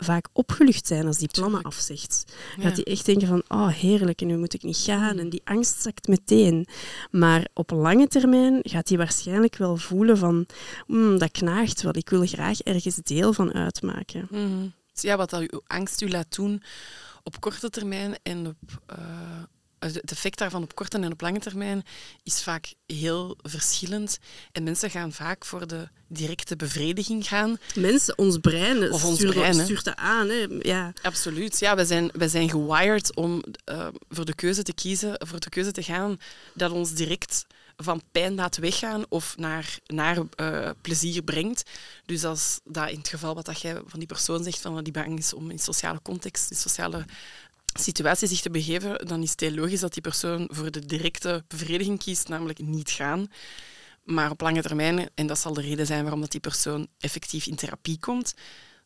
[0.00, 2.24] vaak opgelucht zijn als die plannen afzegt.
[2.56, 2.62] Ja.
[2.62, 5.18] Gaat hij echt denken van, oh heerlijk, en nu moet ik niet gaan.
[5.18, 6.66] En die angst zakt meteen.
[7.10, 10.46] Maar op lange termijn gaat hij waarschijnlijk wel voelen van,
[10.86, 14.26] "Hmm, dat knaagt wel, ik wil graag ergens deel van uitmaken.
[14.92, 16.62] Dus ja, wat dat uw angst u laat doen
[17.22, 18.56] op korte termijn en op,
[18.86, 18.96] eh,
[19.78, 21.84] het effect daarvan op korte en op lange termijn
[22.22, 24.18] is vaak heel verschillend.
[24.52, 27.58] En mensen gaan vaak voor de directe bevrediging gaan.
[27.74, 30.28] Mensen, ons brein, Of ons stuurt, brein, stuurt dat aan.
[30.28, 30.46] Hè.
[30.60, 30.92] Ja.
[31.02, 31.58] Absoluut.
[31.58, 35.48] Ja, wij zijn, wij zijn gewired om eh, voor de keuze te kiezen, voor de
[35.48, 36.18] keuze te gaan
[36.54, 37.46] dat ons direct
[37.82, 41.70] van pijn laat weggaan of naar, naar eh, plezier brengt.
[42.06, 44.92] Dus als dat in het geval wat dat jij van die persoon zegt, van die
[44.92, 47.04] bang is om in sociale context, in sociale
[47.80, 51.44] situatie zich te begeven, dan is het heel logisch dat die persoon voor de directe
[51.48, 53.30] bevrediging kiest, namelijk niet gaan.
[54.04, 57.46] Maar op lange termijn, en dat zal de reden zijn waarom dat die persoon effectief
[57.46, 58.34] in therapie komt,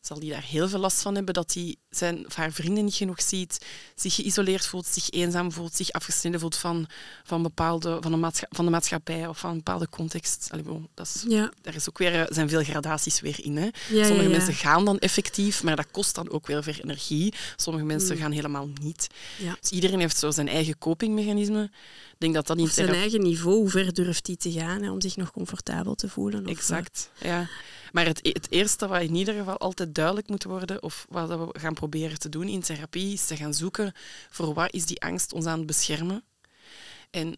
[0.05, 2.95] zal die daar heel veel last van hebben dat hij zijn of haar vrienden niet
[2.95, 6.87] genoeg ziet, zich geïsoleerd voelt, zich eenzaam voelt, zich afgesneden voelt van,
[7.23, 10.47] van, bepaalde, van, de, maatscha- van de maatschappij of van een bepaalde context.
[10.51, 11.51] Allee, bon, dat is, Ja.
[11.61, 13.55] daar is ook weer, eh, zijn veel gradaties weer in.
[13.57, 13.63] Hè.
[13.89, 17.33] Ja, Sommige ja, mensen gaan dan effectief, maar dat kost dan ook weer veel energie.
[17.55, 18.21] Sommige mensen Mm.
[18.21, 19.07] gaan helemaal niet.
[19.37, 19.55] Ja.
[19.61, 21.63] Dus iedereen heeft zo zijn eigen copingmechanisme.
[22.13, 24.91] Ik denk dat dat Op zijn eigen niveau, hoe ver durft hij te gaan hè,
[24.91, 26.39] om zich nog comfortabel te voelen?
[26.41, 27.47] Of, eh, Exact, ja.
[27.93, 31.59] Maar het, het eerste wat in ieder geval altijd duidelijk moet worden, of wat we
[31.59, 33.93] gaan proberen te doen in therapie, is te gaan zoeken
[34.29, 36.23] voor waar is die angst ons aan het beschermen.
[37.09, 37.37] En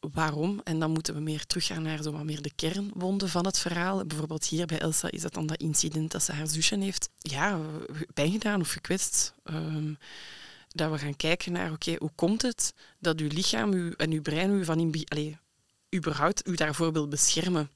[0.00, 0.60] waarom?
[0.64, 4.04] En dan moeten we meer teruggaan naar zo wat meer de kernwonden van het verhaal.
[4.04, 7.60] Bijvoorbeeld hier bij Elsa is dat dan dat incident dat ze haar zusje heeft ja,
[8.14, 9.34] pijn of gekwetst.
[9.44, 9.94] Ehm,
[10.68, 14.22] dat we gaan kijken naar, oké, hoe komt het dat uw lichaam uw, en uw
[14.22, 15.38] brein u van in,
[15.94, 17.70] überhaupt u daarvoor wil beschermen?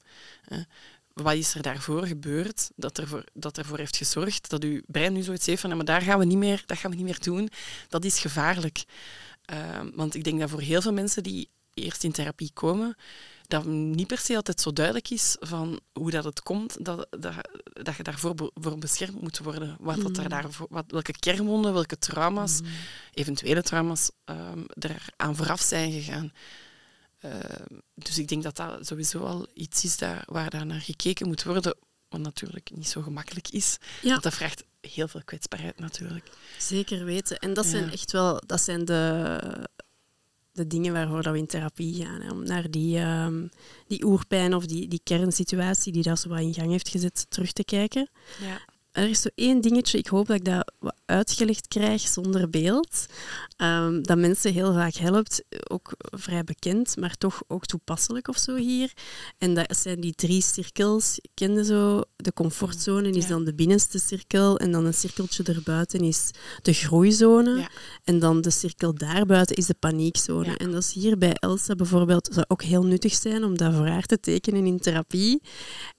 [1.23, 5.21] Wat is er daarvoor gebeurd dat ervoor, dat ervoor heeft gezorgd dat uw brein nu
[5.21, 7.19] zoiets heeft van, "Ja, maar daar gaan we niet meer, dat gaan we niet meer
[7.21, 7.49] doen.
[7.89, 8.83] Dat is gevaarlijk.
[9.45, 12.95] Ehm, want ik denk dat voor heel veel mensen die eerst in therapie komen,
[13.47, 17.33] dat niet per se altijd zo duidelijk is van hoe dat het komt dat, dat,
[17.63, 19.77] dat je daarvoor be- voor beschermd moet worden.
[19.79, 22.59] Wat dat er daarvoor, wat, welke kernwonden, welke trauma's,
[23.13, 26.31] eventuele trauma's, ehm er aan vooraf zijn gegaan.
[27.19, 31.27] Ehm, dus ik denk dat dat sowieso al iets is daar, waar daar naar gekeken
[31.27, 31.75] moet worden,
[32.09, 33.77] wat natuurlijk niet zo gemakkelijk is.
[34.01, 34.09] Ja.
[34.09, 36.29] Want dat vraagt heel veel kwetsbaarheid natuurlijk.
[36.57, 37.37] Zeker weten.
[37.39, 37.69] En dat Ja.
[37.71, 39.39] zijn echt wel dat zijn de,
[40.51, 42.21] de dingen waarvoor dat we in therapie gaan.
[42.21, 42.31] Hè.
[42.31, 43.47] Om naar die, ehm,
[43.87, 47.51] die oerpijn of die, die kernsituatie die dat zo wat in gang heeft gezet terug
[47.51, 48.09] te kijken.
[48.39, 48.59] Ja.
[48.97, 50.71] Er is zo één dingetje, ik hoop dat ik dat
[51.05, 53.05] uitgelegd krijg zonder beeld,
[53.57, 58.55] ehm, dat mensen heel vaak helpt, ook vrij bekend, maar toch ook toepasselijk of zo
[58.55, 58.93] hier.
[59.37, 61.15] En dat zijn die drie cirkels.
[61.15, 63.29] Je kende zo, de comfortzone is Ja.
[63.29, 66.31] dan de binnenste cirkel en dan een cirkeltje erbuiten is
[66.61, 67.57] de groeizone.
[67.59, 67.69] Ja.
[68.03, 70.45] En dan de cirkel daarbuiten is de paniekzone.
[70.49, 70.57] Ja.
[70.57, 73.87] En dat is hier bij Elsa bijvoorbeeld, zou ook heel nuttig zijn om dat voor
[73.87, 75.41] haar te tekenen in therapie.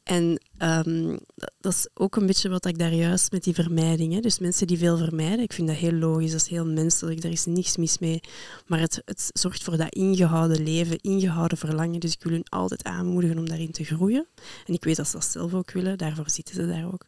[0.02, 1.16] En ehm,
[1.60, 4.12] dat, is ook een beetje wat ik daar juist met die vermijding.
[4.14, 4.20] Hè.
[4.20, 7.32] Dus mensen die veel vermijden, ik vind dat heel logisch, dat is heel menselijk, daar
[7.32, 8.20] is niks mis mee.
[8.66, 12.00] Maar het, het zorgt voor dat ingehouden leven, ingehouden verlangen.
[12.00, 14.26] Dus ik wil hun altijd aanmoedigen om daarin te groeien.
[14.66, 17.06] En ik weet dat ze dat zelf ook willen, daarvoor zitten ze daar ook.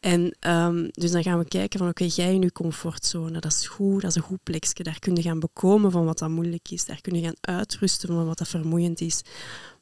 [0.00, 3.66] En ehm, dus dan gaan we kijken van, oké, jij in je comfortzone, dat is
[3.66, 4.82] goed, dat is een goed plekje.
[4.82, 6.84] Daar kun je gaan bekomen van wat dat moeilijk is.
[6.84, 9.22] Daar kun je gaan uitrusten van wat dat vermoeiend is.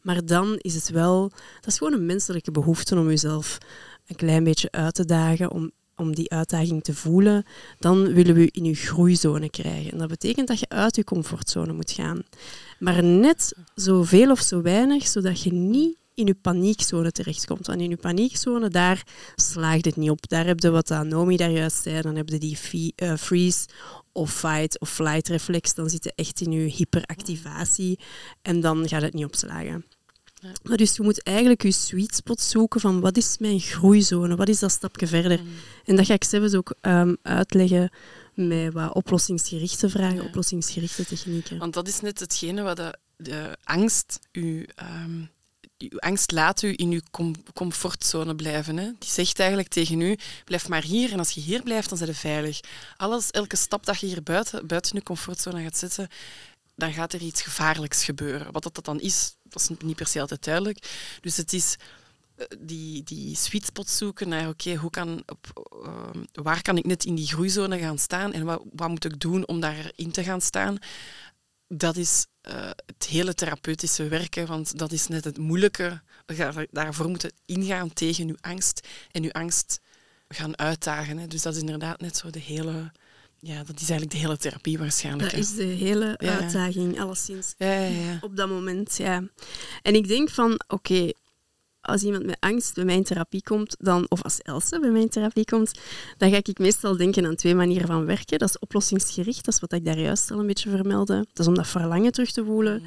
[0.04, 1.28] Maar dan is het wel,
[1.60, 3.58] dat is gewoon een menselijke behoefte om jezelf
[4.06, 7.44] een klein beetje uit te dagen, om, om die uitdaging te voelen.
[7.78, 9.92] Dan willen we je in je groeizone krijgen.
[9.92, 12.22] En dat betekent dat je uit je comfortzone moet gaan.
[12.78, 17.66] Maar net zoveel of zo weinig, zodat je niet in je paniekzone terechtkomt.
[17.66, 20.28] Want in je paniekzone, daar slaagt het niet op.
[20.28, 23.66] Daar heb je wat Nomi daar juist zei, dan heb je die fi- eh, freeze
[24.12, 25.74] of fight of flight reflex.
[25.74, 27.98] Dan zit je echt in je hyperactivatie
[28.42, 29.84] en dan gaat het niet opslagen.
[30.62, 30.76] Ja.
[30.76, 34.58] Dus je moet eigenlijk je sweet spot zoeken van wat is mijn groeizone, wat is
[34.58, 35.40] dat stapje verder.
[35.84, 37.90] En dat ga ik zelfs ook ehm, uitleggen
[38.34, 40.22] met wat oplossingsgerichte vragen, Ja.
[40.22, 41.58] oplossingsgerichte technieken.
[41.58, 44.66] Want dat is net hetgene wat de, de angst u...
[44.74, 45.22] ehm,
[45.78, 48.76] uw angst laat u in uw com- comfortzone blijven.
[48.76, 48.84] Hè.
[48.98, 52.10] Die zegt eigenlijk tegen u, blijf maar hier en als je hier blijft, dan zijn
[52.10, 52.60] je veilig.
[52.96, 56.08] Alles, elke stap dat je hier buiten, buiten je comfortzone gaat zetten,
[56.76, 58.52] dan gaat er iets gevaarlijks gebeuren.
[58.52, 60.78] Wat dat, dat dan is, dat is niet per se altijd duidelijk.
[61.20, 61.76] Dus het is
[62.36, 66.84] eh, die, die sweet spot zoeken naar, oké, hoe kan op, ehm, waar kan ik
[66.84, 70.24] net in die groeizone gaan staan en wat, wat moet ik doen om daarin te
[70.24, 70.78] gaan staan?
[71.68, 76.02] Dat is eh, het hele therapeutische werken, want dat is net het moeilijke.
[76.26, 79.80] Gaan daarvoor moeten ingaan tegen uw angst en uw angst
[80.28, 81.18] gaan uitdagen.
[81.18, 81.26] Hè.
[81.26, 82.92] Dus dat is inderdaad net zo de hele...
[83.46, 85.22] Ja, dat is eigenlijk de hele therapie waarschijnlijk.
[85.24, 85.38] Dat hè.
[85.38, 86.38] is de hele Ja.
[86.40, 87.54] uitdaging, alleszins.
[87.58, 88.18] Ja, ja, ja.
[88.20, 89.22] Op dat moment, ja.
[89.82, 91.12] En ik denk van, oké,
[91.80, 95.00] als iemand met angst bij mij in therapie komt, dan, of als Else bij mij
[95.00, 95.78] in therapie komt,
[96.16, 98.38] dan ga ik meestal denken aan twee manieren van werken.
[98.38, 101.16] Dat is oplossingsgericht, dat is wat ik daar juist al een beetje vermeldde.
[101.16, 102.82] Dat is om dat verlangen terug te voelen.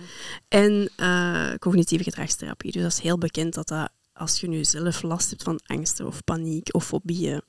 [0.48, 2.72] En eh, cognitieve gedragstherapie.
[2.72, 6.08] Dus dat is heel bekend dat dat als je nu zelf last hebt van angsten
[6.08, 7.42] of paniek of fobieën,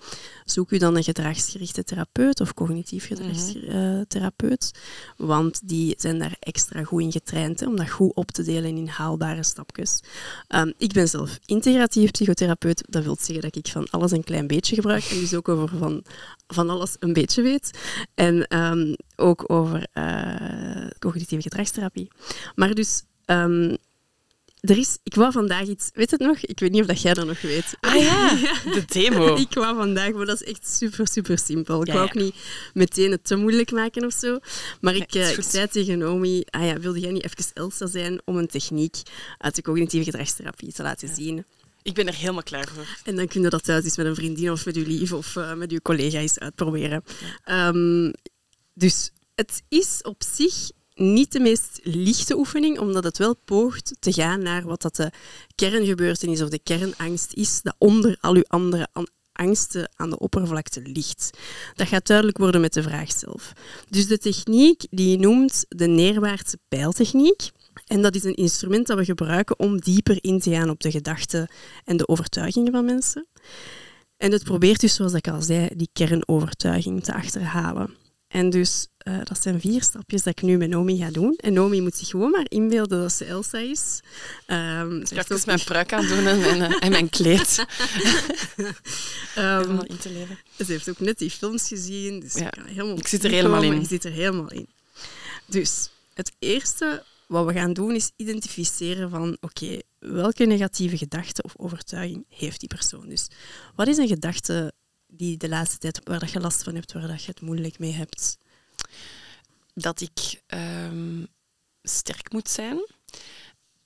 [0.45, 4.71] zoek u dan een gedragsgerichte therapeut of cognitief gedragstherapeut.
[5.17, 8.77] Want die zijn daar extra goed in getraind, hè, om dat goed op te delen
[8.77, 10.01] in haalbare stapjes.
[10.49, 12.85] Ehm, ik ben zelf integratief psychotherapeut.
[12.89, 15.79] Dat wil zeggen dat ik van alles een klein beetje gebruik en dus ook over
[15.79, 16.05] van,
[16.47, 17.79] van alles een beetje weet.
[18.15, 22.09] En ehm, ook over eh, cognitieve gedragstherapie.
[22.55, 23.03] Maar dus...
[23.25, 23.75] ehm,
[24.61, 26.39] er is, ik wou vandaag iets, weet het nog?
[26.39, 27.77] Ik weet niet of dat jij dat nog weet.
[27.81, 28.35] Ah ja,
[28.75, 29.37] de demo.
[29.37, 31.81] Ik wou vandaag, maar dat is echt super, super simpel.
[31.81, 32.11] Ik Ja, wou ja.
[32.13, 32.35] ook niet
[32.75, 34.39] meteen het te moeilijk maken of zo.
[34.81, 37.87] Maar ik, Nee, eh, ik zei tegen Naomi, ah ja, wilde jij niet even Elsa
[37.87, 38.97] zijn om een techniek
[39.39, 41.45] uit de cognitieve gedragstherapie te laten zien?
[41.83, 42.87] Ik ben er helemaal klaar voor.
[43.05, 45.37] En dan kun je dat thuis eens met een vriendin of met je lief of
[45.37, 47.05] eh, met je collega eens uitproberen.
[47.45, 48.13] Ehm,
[48.75, 54.13] dus het is op zich niet de meest lichte oefening, omdat het wel poogt te
[54.13, 55.11] gaan naar wat dat de
[55.55, 60.83] kerngebeurtenis of de kernangst is, dat onder al uw andere an- angsten aan de oppervlakte
[60.83, 61.31] ligt.
[61.75, 63.53] Dat gaat duidelijk worden met de vraag zelf.
[63.89, 67.51] Dus de techniek die noemt de neerwaartse pijltechniek.
[67.87, 70.91] En dat is een instrument dat we gebruiken om dieper in te gaan op de
[70.91, 71.49] gedachten
[71.85, 73.27] en de overtuigingen van mensen.
[74.17, 77.95] En het probeert dus, zoals ik al zei, die kernovertuiging te achterhalen.
[78.29, 81.35] En dus, eh, dat zijn vier stapjes dat ik nu met Nomi ga doen.
[81.37, 84.01] En Nomi moet zich gewoon maar inbeelden dat ze Elsa is.
[84.47, 86.91] Ehm, ze Ik ga heeft even ook- mijn pruik aan doen en mijn, eh, en
[86.91, 87.59] mijn kleed.
[89.35, 90.39] ehm, Helemaal in te leven.
[90.57, 92.21] Ze heeft ook net die films gezien.
[92.21, 93.81] Dus Ja, ik, helemaal ik zit er helemaal in.
[93.81, 94.69] Je zit er helemaal in.
[95.47, 101.53] Dus het eerste wat we gaan doen is identificeren van oké, welke negatieve gedachte of
[101.57, 103.09] overtuiging heeft die persoon.
[103.09, 103.27] Dus
[103.75, 104.73] wat is een gedachte
[105.07, 107.79] die de laatste tijd waar dat je last van hebt, waar dat je het moeilijk
[107.79, 108.37] mee hebt?
[109.81, 111.25] Dat ik ehm,
[111.83, 112.87] sterk moet zijn,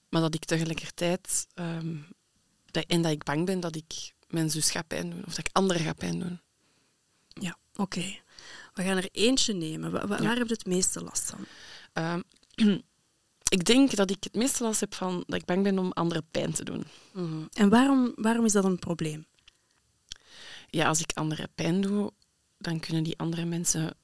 [0.09, 1.47] maar dat ik tegelijkertijd...
[1.55, 1.97] ehm,
[2.71, 5.47] dat, en dat ik bang ben dat ik mijn zus ga pijn doen of dat
[5.47, 6.41] ik anderen ga pijn doen.
[7.29, 8.21] Ja, oké.
[8.75, 9.93] We gaan er eentje nemen.
[9.93, 10.07] Ja.
[10.07, 11.45] Waar heb je het meeste last van?
[11.93, 12.21] Ehm,
[13.57, 16.27] ik denk dat ik het meeste last heb van dat ik bang ben om anderen
[16.31, 16.85] pijn te doen.
[17.53, 19.27] En waarom, waarom is dat een probleem?
[20.71, 22.13] Ja, als ik anderen pijn doe,
[22.59, 23.97] dan kunnen die andere mensen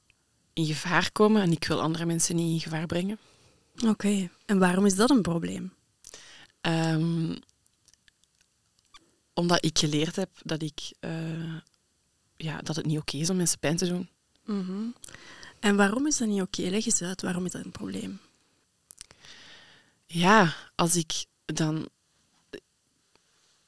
[0.59, 3.19] in gevaar komen en ik wil andere mensen niet in gevaar brengen.
[3.87, 4.31] Oké.
[4.47, 5.73] En waarom is dat een probleem?
[6.61, 7.37] Ehm,
[9.35, 11.55] omdat ik geleerd heb dat, ik, eh,
[12.37, 14.09] ja, dat het niet oké is om mensen pijn te doen.
[14.45, 14.87] Mhm.
[15.61, 16.63] En waarom is dat niet oké?
[16.63, 18.21] Leg eens uit, waarom is dat een probleem?
[20.07, 21.89] Ja, als ik dan...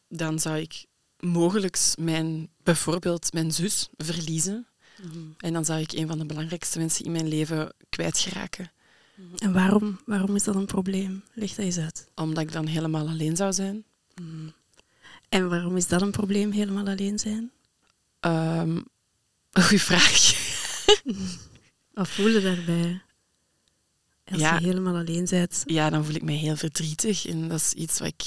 [0.08, 0.86] Dan zou ik
[1.20, 4.66] mogelijk mijn, bijvoorbeeld mijn zus verliezen.
[5.02, 5.18] Mhm.
[5.38, 8.70] En dan zou ik een van de belangrijkste mensen in mijn leven kwijtgeraken.
[9.38, 11.22] En waarom, waarom is dat een probleem?
[11.32, 12.08] Leg dat eens uit.
[12.14, 13.84] Omdat ik dan helemaal alleen zou zijn.
[15.28, 17.50] En waarom is dat een probleem, helemaal alleen zijn?
[19.50, 20.32] Een goede vraag.
[21.94, 23.02] Wat voel je daarbij?
[24.24, 24.58] Als Ja.
[24.58, 25.62] je helemaal alleen bent.
[25.66, 27.26] Ja, dan voel ik me heel verdrietig.
[27.26, 28.24] En dat is iets wat ik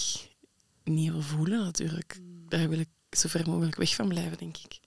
[0.84, 2.20] niet wil voelen, natuurlijk.
[2.50, 4.80] Daar wil ik zo ver mogelijk weg van blijven, denk ik.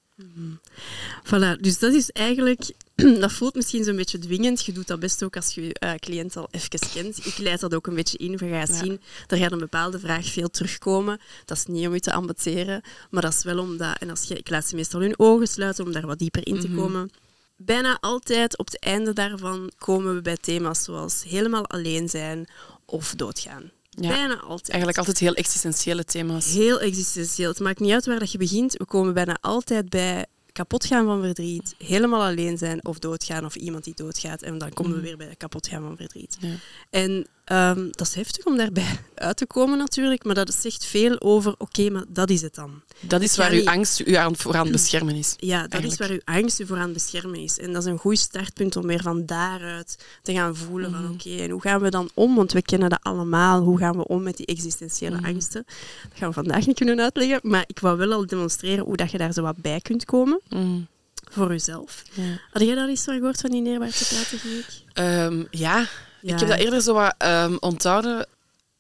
[1.25, 2.73] Voilà, dus dat is eigenlijk...
[3.21, 4.65] Dat voelt misschien zo'n beetje dwingend.
[4.65, 7.27] Je doet dat best ook als je je eh, cliënt al even kent.
[7.27, 8.31] Ik leid dat ook een beetje in.
[8.37, 8.67] We gaan Ja.
[8.67, 11.21] zien, er gaat een bepaalde vraag veel terugkomen.
[11.45, 13.99] Dat is niet om je te ambeteren, maar dat is wel omdat...
[13.99, 16.61] En als je, ik laat ze meestal hun ogen sluiten om daar wat dieper in
[16.61, 16.77] te Mhm.
[16.77, 17.11] komen.
[17.57, 22.47] Bijna altijd op het einde daarvan komen we bij thema's zoals helemaal alleen zijn
[22.85, 23.71] of doodgaan.
[23.97, 24.09] Ja.
[24.09, 24.69] Bijna altijd.
[24.69, 26.53] Eigenlijk altijd heel existentiële thema's.
[26.53, 27.49] Heel existentieel.
[27.49, 28.73] Het maakt niet uit waar dat je begint.
[28.73, 33.55] We komen bijna altijd bij kapot gaan van verdriet, helemaal alleen zijn of doodgaan of
[33.57, 34.43] iemand die doodgaat.
[34.43, 36.37] En dan komen we weer bij kapot gaan van verdriet.
[36.41, 36.55] Ja.
[36.91, 41.21] En ehm, dat is heftig om daarbij uit te komen natuurlijk, maar dat zegt veel
[41.21, 42.83] over, oké, maar dat is het dan.
[43.01, 45.35] Dat is waar uw niet- angst u aan, voor aan het beschermen is.
[45.39, 45.93] Ja, dat Eigenlijk.
[45.93, 47.59] is waar uw angst u voor aan het beschermen is.
[47.59, 51.37] En dat is een goed startpunt om weer van daaruit te gaan voelen van oké,
[51.37, 52.35] en hoe gaan we dan om?
[52.35, 53.63] Want we kennen dat allemaal.
[53.63, 55.65] Hoe gaan we om met die existentiële angsten?
[56.09, 59.11] Dat gaan we vandaag niet kunnen uitleggen, maar ik wou wel al demonstreren hoe dat
[59.11, 60.87] je daar zo wat bij kunt komen Mm.
[61.31, 62.03] voor jezelf.
[62.13, 62.23] Ja.
[62.51, 64.67] Had jij daar iets van gehoord van die neerwaartse praatechniek?
[64.93, 65.87] Ehm, ja.
[66.27, 66.33] Ja.
[66.33, 68.27] ik heb dat eerder zo wat ehm, onthouden,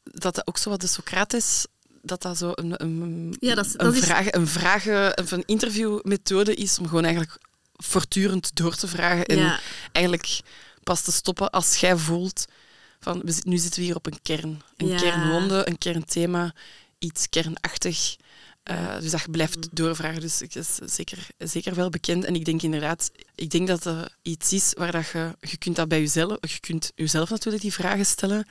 [0.03, 1.67] dat dat ook zo wat de Socrates,
[2.03, 5.31] dat dat zo een, een, Ja, dat is- een, dat is- vraag, een, vragen, of
[5.31, 7.39] een interviewmethode is om gewoon eigenlijk
[7.77, 9.61] voortdurend door te vragen en Ja.
[9.93, 10.41] eigenlijk
[10.83, 12.45] pas te stoppen als jij voelt
[13.01, 14.63] van we, nu zitten we hier op een kern.
[14.77, 14.97] Een Ja.
[14.99, 16.55] kernwonde, een kernthema,
[16.99, 18.17] iets kernachtig.
[18.67, 19.33] Eh, dus dat je Mm.
[19.33, 20.21] blijft doorvragen.
[20.21, 22.25] Dus het is zeker, zeker wel bekend.
[22.25, 25.77] En ik denk inderdaad, ik denk dat er iets is waar dat je, je kunt
[25.77, 28.47] dat bij jezelf, je kunt jezelf natuurlijk die vragen stellen.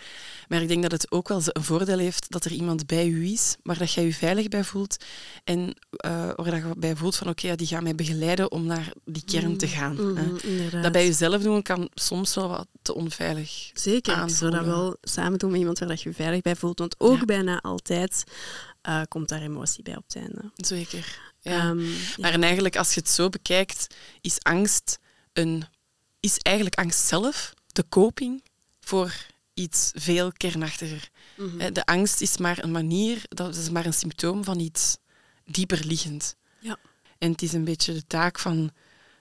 [0.47, 3.31] Maar ik denk dat het ook wel een voordeel heeft dat er iemand bij je
[3.31, 5.03] is waar dat jij je veilig bij voelt.
[5.43, 8.65] En eh, waar dat je bij voelt van oké, ja, die gaan mij begeleiden om
[8.65, 9.97] naar die kern te gaan.
[9.97, 10.03] hè.
[10.03, 10.83] Mhm, inderdaad.
[10.83, 13.69] Dat bij jezelf doen kan soms wel wat te onveilig.
[13.73, 14.65] Zeker, ik zou dat aanvoelen.
[14.65, 16.79] wel samen doen met iemand waar dat je je veilig bij voelt.
[16.79, 17.25] Want ook Ja.
[17.25, 18.23] bijna altijd
[18.85, 20.51] eh, komt daar emotie bij op het einde.
[20.55, 21.19] Zeker.
[21.39, 21.59] Ja.
[21.59, 21.97] Ehm, ja.
[22.17, 24.99] Maar en eigenlijk, als je het zo bekijkt, is angst
[25.33, 25.63] een,
[26.19, 28.43] is eigenlijk angst zelf de coping
[28.79, 29.13] voor
[29.53, 31.09] iets veel kernachtiger.
[31.37, 31.73] Mhm.
[31.73, 34.97] De angst is maar een manier, dat is maar een symptoom van iets
[35.45, 36.35] dieper liggend.
[36.59, 36.77] Ja.
[37.17, 38.71] En het is een beetje de taak van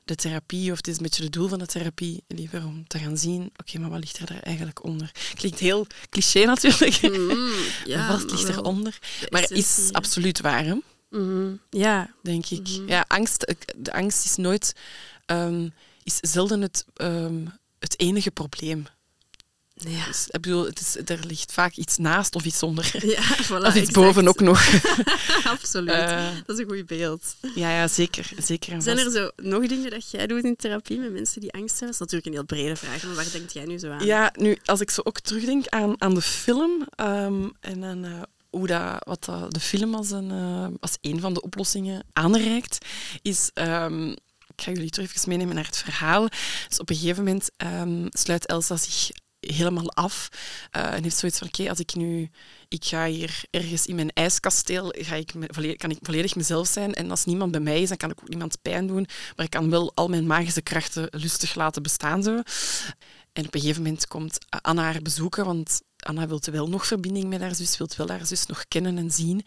[0.05, 2.99] de therapie, of het is een beetje het doel van de therapie, liever om te
[2.99, 5.11] gaan zien, oké, maar wat ligt er daar eigenlijk onder?
[5.35, 7.49] Klinkt heel cliché natuurlijk, Mhm,
[7.93, 8.99] ja, wat ligt eronder?
[9.21, 10.75] de Maar is absoluut waar, hè?
[11.11, 12.69] Mhm, Ja, denk ik.
[12.69, 12.89] Mhm.
[12.89, 14.73] Ja, angst, de angst is nooit,
[15.27, 15.69] ehm,
[16.03, 17.47] is zelden het, ehm,
[17.79, 18.87] het enige probleem.
[19.75, 20.07] Ja.
[20.07, 22.91] Dus, ik bedoel, het is, er ligt vaak iets naast of iets onder.
[23.17, 24.67] ja voilà, of iets boven ook nog.
[25.45, 25.91] Absoluut.
[25.91, 27.37] Eh, dat is een goed beeld.
[27.55, 28.31] ja, ja, zeker.
[28.39, 31.81] zeker Zijn er zo nog dingen dat jij doet in therapie met mensen die angst
[31.81, 31.99] hebben?
[31.99, 34.05] Dat is natuurlijk een heel brede vraag, maar waar denkt jij nu zo aan?
[34.05, 38.23] Ja, nu, als ik zo ook terugdenk aan, aan de film ehm, en aan eh,
[38.51, 42.79] hoe dat, wat de film als een, eh, als een van de oplossingen aanreikt,
[43.23, 43.51] is...
[43.55, 44.15] ehm,
[44.57, 46.29] ik ga jullie terug even meenemen naar het verhaal.
[46.69, 49.11] Dus op een gegeven moment ehm, sluit Elsa zich
[49.53, 50.29] helemaal af
[50.71, 52.31] eh, en heeft zoiets van, oké, als ik nu...
[52.69, 55.35] Ik ga hier ergens in mijn ijskasteel, ga ik
[55.77, 56.95] kan ik volledig mezelf zijn.
[56.95, 59.07] En als niemand bij mij is, dan kan ik ook niemand pijn doen.
[59.37, 62.23] Maar ik kan wel al mijn magische krachten lustig laten bestaan.
[62.23, 62.41] Zo.
[63.33, 67.29] En op een gegeven moment komt Anna haar bezoeken, want Anna wil wel nog verbinding
[67.29, 69.45] met haar zus, wil wel haar zus nog kennen en zien.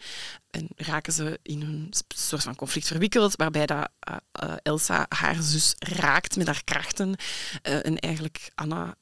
[0.50, 5.42] En raken ze in een soort van conflict verwikkeld, waarbij dat, eh, eh, Elsa haar
[5.42, 7.14] zus raakt met haar krachten.
[7.62, 8.96] En eigenlijk Anna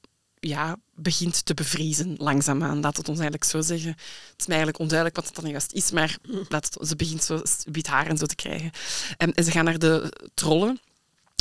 [0.49, 2.81] ja, begint te bevriezen, langzaamaan.
[2.81, 3.91] Laat het ons eigenlijk zo zeggen.
[3.91, 6.19] Het is mij eigenlijk onduidelijk wat het dan juist is, maar
[6.87, 8.71] ze begint zo wit haar en zo te krijgen.
[9.17, 10.81] En, en ze gaan naar de trollen.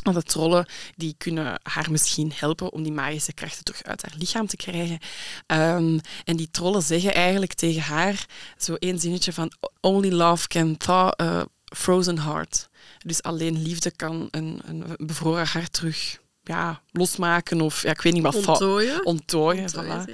[0.03, 0.65] Want de trollen
[0.95, 4.99] die kunnen haar misschien helpen om die magische krachten terug uit haar lichaam te krijgen.
[5.45, 8.25] Ehm, en die trollen zeggen eigenlijk tegen haar
[8.57, 12.69] zo één zinnetje van Only love can thaw a frozen heart.
[13.05, 16.17] Dus alleen liefde kan een, een bevroren hart terug
[16.47, 18.35] ja, losmaken of ja, ik weet niet wat.
[18.35, 20.11] Onttooien, Onttooien, voilà.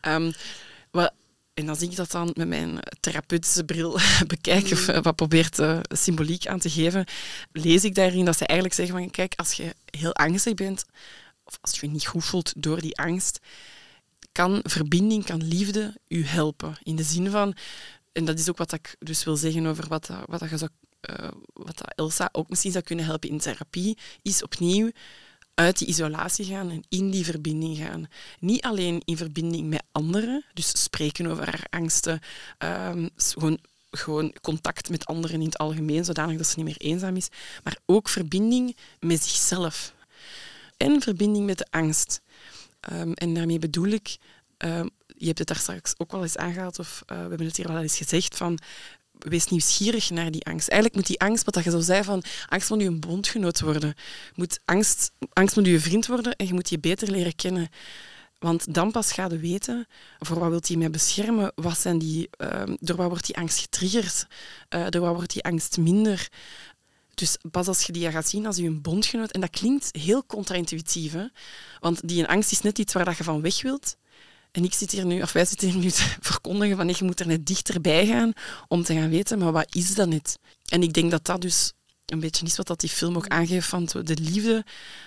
[0.00, 0.32] Ehm,
[0.90, 1.12] wat,
[1.54, 4.88] en dan zie ik dat dan met mijn therapeutische bril bekijken Mm.
[4.88, 7.04] eh, wat probeert de symboliek aan te geven,
[7.52, 10.84] lees ik daarin dat ze eigenlijk zeggen van kijk, als je heel angstig bent
[11.44, 13.38] of als je je niet goed voelt door die angst,
[14.32, 16.76] kan verbinding, kan liefde u helpen.
[16.82, 17.56] In de zin van,
[18.12, 20.58] en dat is ook wat ik dus wil zeggen over wat, dat- wat dat je
[20.58, 20.70] zou
[21.00, 24.90] eh, wat Elsa ook misschien zou kunnen helpen in therapie, is opnieuw
[25.54, 28.06] uit die isolatie gaan en in die verbinding gaan.
[28.38, 32.20] Niet alleen in verbinding met anderen, dus spreken over haar angsten,
[32.58, 33.58] ehm, gewoon,
[33.90, 37.28] gewoon contact met anderen in het algemeen, zodanig dat ze niet meer eenzaam is,
[37.62, 39.94] maar ook verbinding met zichzelf
[40.76, 42.20] en verbinding met de angst.
[42.80, 44.16] Ehm, en daarmee bedoel ik,
[44.56, 47.56] ehm, je hebt het daar straks ook wel eens aangehaald, of eh, we hebben het
[47.56, 48.58] hier wel eens gezegd, van
[49.18, 50.68] wees nieuwsgierig naar die angst.
[50.68, 53.94] Eigenlijk moet die angst, wat je zo zei, van angst moet je een bondgenoot worden.
[54.34, 57.68] Moet angst, angst moet je vriend worden en je moet je beter leren kennen.
[58.38, 59.86] Want dan pas ga je weten
[60.18, 63.58] voor wat wilt je mij beschermen, wat zijn die, ehm, door wat wordt die angst
[63.58, 64.26] getriggerd,
[64.68, 66.28] Eh, door wat wordt die angst minder.
[67.14, 70.26] Dus pas als je die gaat zien als je een bondgenoot, en dat klinkt heel
[70.26, 71.14] contra-intuïtief,
[71.80, 73.96] want die angst is net iets waar je van weg wilt.
[74.54, 77.20] En ik zit hier nu, of wij zitten hier nu te verkondigen van je moet
[77.20, 78.32] er net dichterbij gaan
[78.68, 80.38] om te gaan weten, maar wat is dat net?
[80.68, 81.72] En ik denk dat dat dus
[82.06, 84.64] een beetje is wat dat die film ook aangeeft van de liefde,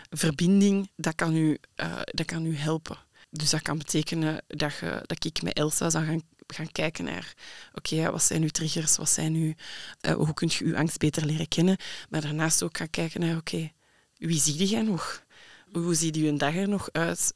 [0.09, 2.97] verbinding, dat kan u, eh, dat kan u helpen.
[3.29, 7.33] Dus dat kan betekenen dat, je, dat ik met Elsa zou gaan, gaan kijken naar
[7.73, 9.53] oké, wat zijn uw triggers, wat zijn uw,
[9.99, 11.77] eh, hoe kun je uw angst beter leren kennen,
[12.09, 13.71] maar daarnaast ook gaan kijken naar oké,
[14.17, 15.25] wie zie jij nog?
[15.72, 17.34] Hoe ziet uw dag er nog uit?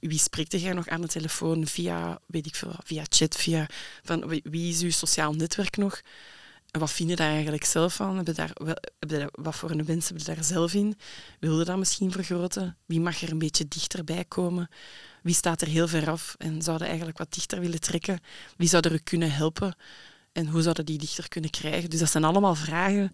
[0.00, 3.66] Wie spreekt jij nog aan de telefoon via, weet ik veel, via chat, via
[4.02, 6.00] van wie- is uw sociaal netwerk nog?
[6.70, 8.16] En wat vind je daar eigenlijk zelf van?
[8.16, 8.52] Heb je daar,
[8.98, 10.98] daar- wat voor een wens heb je daar zelf in?
[11.40, 12.76] Wil je dat misschien vergroten?
[12.86, 14.68] Wie mag er een beetje dichterbij komen?
[15.22, 18.20] Wie staat er heel ver af en zou je eigenlijk wat dichter willen trekken?
[18.56, 19.76] Wie zou er kunnen helpen?
[20.32, 21.90] En hoe zouden die dichter kunnen krijgen?
[21.90, 23.12] Dus dat zijn allemaal vragen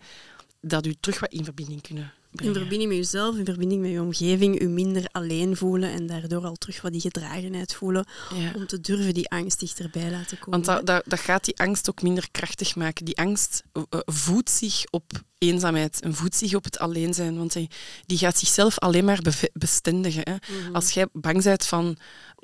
[0.61, 4.01] dat u terug wat in verbinding kunnen In verbinding met jezelf, in verbinding met je
[4.01, 8.53] omgeving, je minder alleen voelen en daardoor al terug wat die gedragenheid voelen Ja.
[8.55, 10.51] om te durven die angst dichterbij laten komen.
[10.51, 13.05] Want dat, dat, dat gaat die angst ook minder krachtig maken.
[13.05, 17.37] Die angst eh, eh, voedt zich op eenzaamheid en voedt zich op het alleen zijn.
[17.37, 17.71] Want die,
[18.07, 19.21] die gaat zichzelf alleen maar
[19.53, 20.23] bestendigen.
[20.25, 20.35] Hè.
[20.63, 20.75] Mhm.
[20.75, 21.97] Als jij bang bent van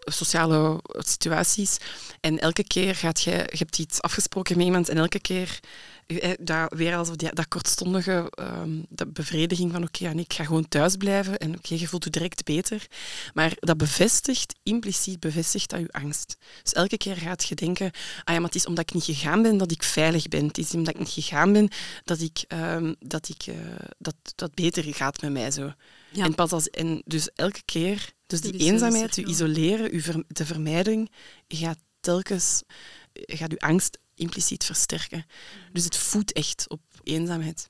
[0.04, 1.76] sociale situaties
[2.20, 5.60] en elke keer gaat jij, je hebt iets afgesproken met iemand en elke keer
[6.40, 10.68] dat, weer als die, dat kortstondige ehm, dat bevrediging van oké, ja, ik ga gewoon
[10.68, 12.86] thuis blijven en oké, je voelt je direct beter.
[13.34, 16.36] Maar dat bevestigt, impliciet bevestigt dat je angst.
[16.62, 17.90] Dus elke keer gaat je denken,
[18.24, 20.46] ah ja, maar het is omdat ik niet gegaan ben dat ik veilig ben.
[20.46, 21.68] Het is omdat ik niet gegaan ben
[22.04, 23.56] dat ik, ehm, dat ik eh,
[23.98, 25.72] dat, dat beter gaat met mij zo.
[26.10, 26.24] Ja.
[26.24, 30.24] En, pas als, en dus elke keer, dus die Die eenzaamheid, je isoleren, je ver-
[30.28, 31.10] de vermijding,
[31.48, 32.62] gaat telkens
[33.12, 35.26] gaat je angst impliciet versterken.
[35.72, 37.68] Dus het voedt echt op eenzaamheid.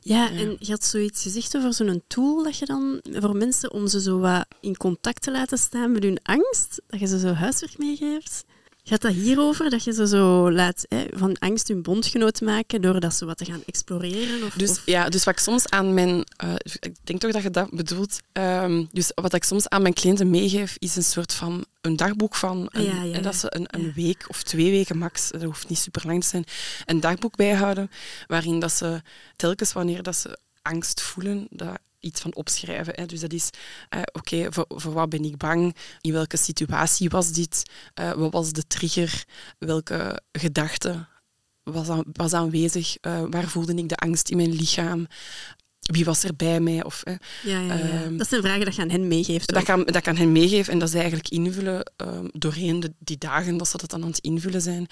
[0.00, 0.30] Ja, Ja.
[0.30, 4.00] en je had zoiets gezegd over zo'n tool dat je dan voor mensen om ze
[4.00, 7.78] zo wat in contact te laten staan met hun angst, dat je ze zo huiswerk
[7.78, 8.44] meegeeft.
[8.88, 13.00] Gaat dat hierover, dat je ze zo laat hè, van angst hun bondgenoot maken door
[13.00, 14.42] dat ze wat te gaan exploreren?
[14.46, 16.24] Of, Dus, of- ja, dus wat ik soms aan mijn...
[16.36, 18.20] eh, ik denk toch dat je dat bedoelt.
[18.32, 22.34] Ehm, dus wat ik soms aan mijn cliënten meegeef, is een soort van een dagboek
[22.34, 22.68] van...
[22.70, 25.68] Een, Ja, ja, hè, dat ze een, een week of twee weken max, dat hoeft
[25.68, 26.44] niet super lang te zijn,
[26.86, 27.90] een dagboek bijhouden
[28.26, 29.02] waarin dat ze
[29.36, 32.92] telkens wanneer dat ze angst voelen, dat iets van opschrijven.
[32.96, 33.06] Hè.
[33.06, 33.50] Dus dat is,
[33.88, 35.76] eh, oké, voor, voor wat ben ik bang?
[36.00, 37.62] In welke situatie was dit?
[37.94, 39.24] Eh, wat was de trigger?
[39.58, 41.06] Welke gedachte
[41.62, 42.96] was, aan- was aanwezig?
[43.00, 45.06] Eh, waar voelde ik de angst in mijn lichaam?
[45.80, 46.84] Wie was er bij mij?
[46.84, 47.80] Of, eh, ja, ja, ja.
[48.02, 49.52] ehm, dat zijn vragen dat je aan hen meegeeft.
[49.52, 53.18] dat, kan, dat kan hen meegeven en dat ze eigenlijk invullen ehm, doorheen de, die
[53.18, 54.86] dagen dat ze dat dan aan het invullen zijn.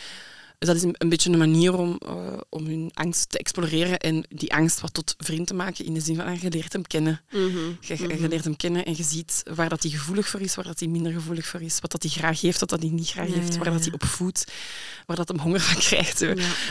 [0.59, 3.99] Dus dat is een, een beetje een manier om, eh, om hun angst te exploreren
[3.99, 6.73] en die angst wat tot vriend te maken in de zin van ah, je leert
[6.73, 7.21] hem kennen.
[7.31, 7.41] Mhm,
[7.81, 10.55] Je, je- je leert hem kennen en je ziet waar dat hij gevoelig voor is,
[10.55, 12.91] waar dat hij minder gevoelig voor is, wat dat hij graag heeft, wat dat hij
[12.91, 14.53] niet graag Ja, heeft, waar dat hij op voedt,
[15.07, 16.23] waar dat hem honger van krijgt.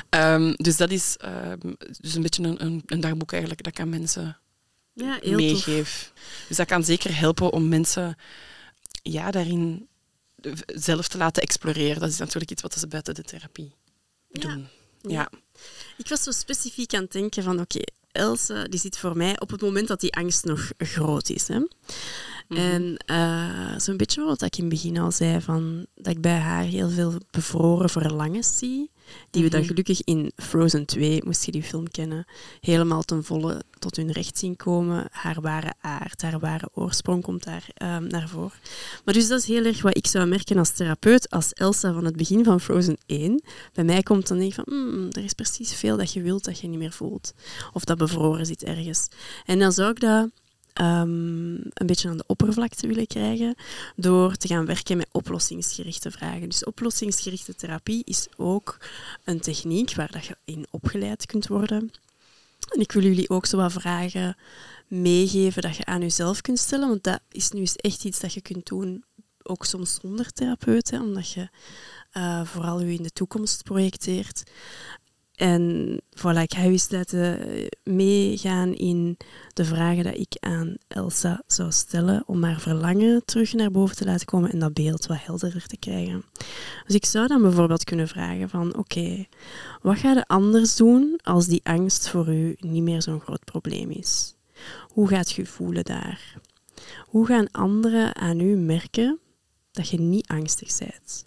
[0.10, 3.80] Ehm, dus dat is ehm, dus een beetje een, een, een dagboek eigenlijk dat ik
[3.80, 4.40] aan mensen
[4.94, 5.32] Ja, tof.
[5.36, 6.12] meegeef.
[6.48, 8.16] Dus dat kan zeker helpen om mensen
[9.02, 9.88] ja, daarin
[10.66, 12.00] zelf te laten exploreren.
[12.00, 13.76] Dat is natuurlijk iets wat ze buiten de therapie
[14.32, 14.68] doen.
[15.02, 15.10] Ja.
[15.12, 15.30] Ja.
[15.98, 17.80] Ik was zo specifiek aan het denken van, oké,
[18.12, 21.48] Else die zit voor mij op het moment dat die angst nog groot is.
[21.48, 21.60] Hè?
[22.48, 22.60] Mhm.
[22.60, 26.38] En eh, zo'n beetje wat ik in het begin al zei, van, dat ik bij
[26.38, 28.92] haar heel veel bevroren verlangens zie,
[29.30, 29.70] die we dan Mhm.
[29.70, 32.26] gelukkig in Frozen 2, moest je die film kennen,
[32.60, 35.08] helemaal ten volle tot hun recht zien komen.
[35.12, 38.60] Haar ware aard, haar ware oorsprong komt daar ehm, naar voren.
[39.06, 42.06] Maar dus dat is heel erg wat ik zou merken als therapeut, als Elsa van
[42.06, 43.42] het begin van Frozen 1
[43.74, 46.44] bij mij komt, dan denk ik van, "Hmm, er is precies veel dat je wilt
[46.46, 47.34] dat je niet meer voelt.
[47.74, 49.08] Of dat bevroren zit ergens.
[49.46, 50.30] En dan zou ik dat
[50.76, 53.56] ehm, een beetje aan de oppervlakte willen krijgen
[53.96, 56.50] door te gaan werken met oplossingsgerichte vragen.
[56.50, 58.78] Dus oplossingsgerichte therapie is ook
[59.24, 61.92] een techniek waar dat je in opgeleid kunt worden.
[62.74, 64.38] En ik wil jullie ook zo wat vragen
[64.88, 68.34] meegeven dat je aan jezelf kunt stellen, want dat is nu eens echt iets dat
[68.34, 69.04] je kunt doen,
[69.44, 71.50] ook soms zonder therapeut, omdat je
[72.12, 74.44] eh, vooral je in de toekomst projecteert.
[75.36, 77.40] En voilà, ik ga eens laten
[77.84, 79.18] meegaan in
[79.54, 84.06] de vragen dat ik aan Elsa zou stellen om haar verlangen terug naar boven te
[84.06, 86.24] laten komen en dat beeld wat helderder te krijgen.
[86.86, 89.26] Dus ik zou dan bijvoorbeeld kunnen vragen van oké,
[89.82, 93.90] wat ga je anders doen als die angst voor u niet meer zo'n groot probleem
[93.90, 94.36] is?
[94.88, 96.36] Hoe gaat je voelen daar?
[97.06, 99.20] Hoe gaan anderen aan u merken
[99.72, 101.24] dat je niet angstig bent?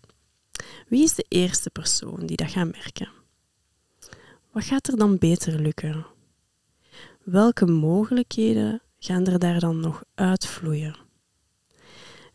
[0.89, 3.18] Wie is de eerste persoon die dat gaat merken?
[4.59, 6.07] Wat gaat er dan beter lukken?
[7.25, 10.97] Welke mogelijkheden gaan er daar dan nog uitvloeien?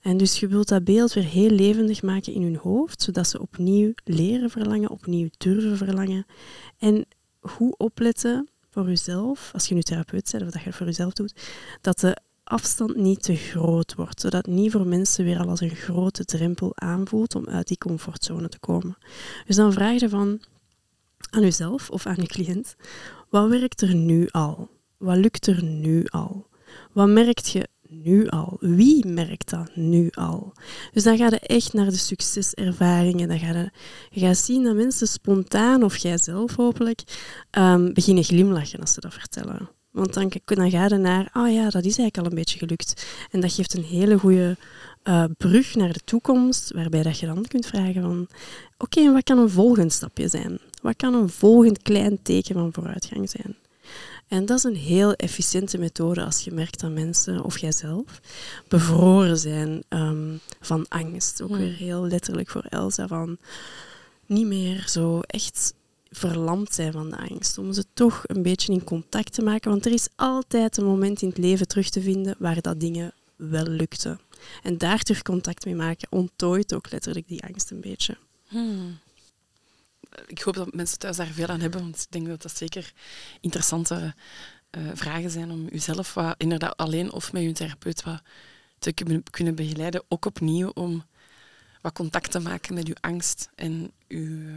[0.01, 3.41] En dus je wilt dat beeld weer heel levendig maken in hun hoofd, zodat ze
[3.41, 6.25] opnieuw leren verlangen, opnieuw durven verlangen.
[6.77, 7.05] En
[7.41, 11.13] goed opletten voor jezelf, als je nu therapeut bent of dat je het voor jezelf
[11.13, 11.33] doet,
[11.81, 15.75] dat de afstand niet te groot wordt, zodat niet voor mensen weer al als een
[15.75, 18.97] grote drempel aanvoelt om uit die comfortzone te komen.
[19.45, 20.41] Dus dan vraag je van
[21.29, 22.75] aan jezelf of aan je cliënt,
[23.29, 24.69] wat werkt er nu al?
[24.97, 26.47] Wat lukt er nu al?
[26.91, 28.57] Wat merkt je nu al?
[28.59, 30.53] Wie merkt dat nu al?
[30.91, 33.27] Dus dan ga je echt naar de succeservaringen.
[33.27, 33.69] Dan ga
[34.09, 37.03] je, gaat zien dat mensen spontaan, of jijzelf hopelijk,
[37.49, 39.69] ehm, beginnen glimlachen als ze dat vertellen.
[39.91, 43.05] Want dan, dan ga je naar, ah ja, dat is eigenlijk al een beetje gelukt.
[43.31, 44.57] En dat geeft een hele goede
[45.03, 48.27] eh, brug naar de toekomst, waarbij dat je dan kunt vragen van,
[48.77, 50.59] oké, en wat kan een volgend stapje zijn?
[50.83, 53.55] Wat kan een volgend klein teken van vooruitgang zijn?
[54.27, 58.21] En dat is een heel efficiënte methode als je merkt dat mensen, of jijzelf,
[58.67, 61.41] bevroren zijn ehm, van angst.
[61.41, 63.37] Ook weer heel letterlijk voor Elsa, van
[64.25, 65.73] niet meer zo echt
[66.09, 67.57] verlamd zijn van de angst.
[67.57, 69.71] Om ze toch een beetje in contact te maken.
[69.71, 73.13] Want er is altijd een moment in het leven terug te vinden waar dat dingen
[73.35, 74.19] wel lukten.
[74.63, 78.17] En daar terug contact mee maken onttooit ook letterlijk die angst een beetje.
[78.47, 78.97] Hmm.
[80.27, 82.93] Ik hoop dat mensen thuis daar veel aan hebben, want ik denk dat dat zeker
[83.41, 84.13] interessante
[84.69, 88.21] eh, vragen zijn om uzelf wat, inderdaad alleen of met uw therapeut wat
[88.79, 88.91] te
[89.31, 90.03] kunnen- begeleiden.
[90.07, 91.05] Ook opnieuw om
[91.81, 94.55] wat contact te maken met uw angst en uw, eh,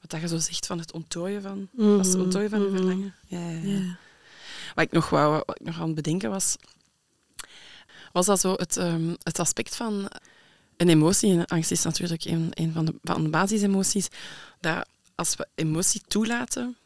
[0.00, 2.68] wat dat je zo zegt van het onttooien van, was het Mhm, onttooien van uw
[2.68, 2.76] mhm.
[2.76, 3.14] verlangen.
[3.26, 3.96] Ja, ja, ja.
[4.74, 6.56] Wat ik nog, wou, wat ik nog aan het bedenken was,
[8.12, 10.08] was dat zo het, ehm, het aspect van
[10.76, 11.32] een emotie.
[11.32, 14.08] En angst is natuurlijk een, een van, de, van de basisemoties.
[14.60, 16.76] Dat als we emotie toelaten,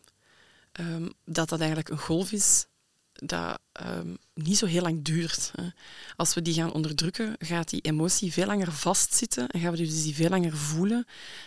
[0.72, 2.66] ehm, dat dat eigenlijk een golf is
[3.12, 5.50] dat ehm, niet zo heel lang duurt.
[5.54, 5.68] Hè.
[6.16, 10.02] Als we die gaan onderdrukken, gaat die emotie veel langer vastzitten en gaan we dus
[10.02, 11.06] die veel langer voelen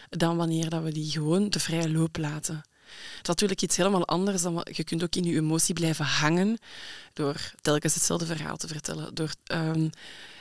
[0.09, 2.55] dan wanneer dat we die gewoon de vrije loop laten.
[2.85, 6.05] Het is natuurlijk iets helemaal anders dan wat, je kunt ook in je emotie blijven
[6.05, 6.57] hangen
[7.13, 9.15] door telkens hetzelfde verhaal te vertellen.
[9.15, 9.73] Door, eh,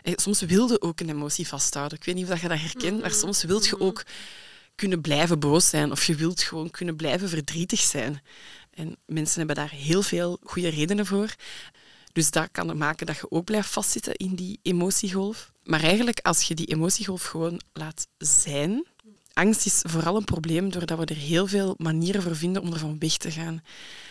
[0.03, 1.99] soms wilde ook een emotie vasthouden.
[1.99, 4.05] Ik weet niet of dat je dat herkent, maar soms wilt je ook
[4.75, 8.23] kunnen blijven boos zijn of je wilt gewoon kunnen blijven verdrietig zijn.
[8.71, 11.35] En mensen hebben daar heel veel goede redenen voor.
[12.13, 15.53] Dus dat kan maken dat je ook blijft vastzitten in die emotiegolf.
[15.63, 18.87] Maar eigenlijk, als je die emotiegolf gewoon laat zijn...
[19.33, 22.99] Angst is vooral een probleem doordat we er heel veel manieren voor vinden om ervan
[22.99, 23.63] weg te gaan.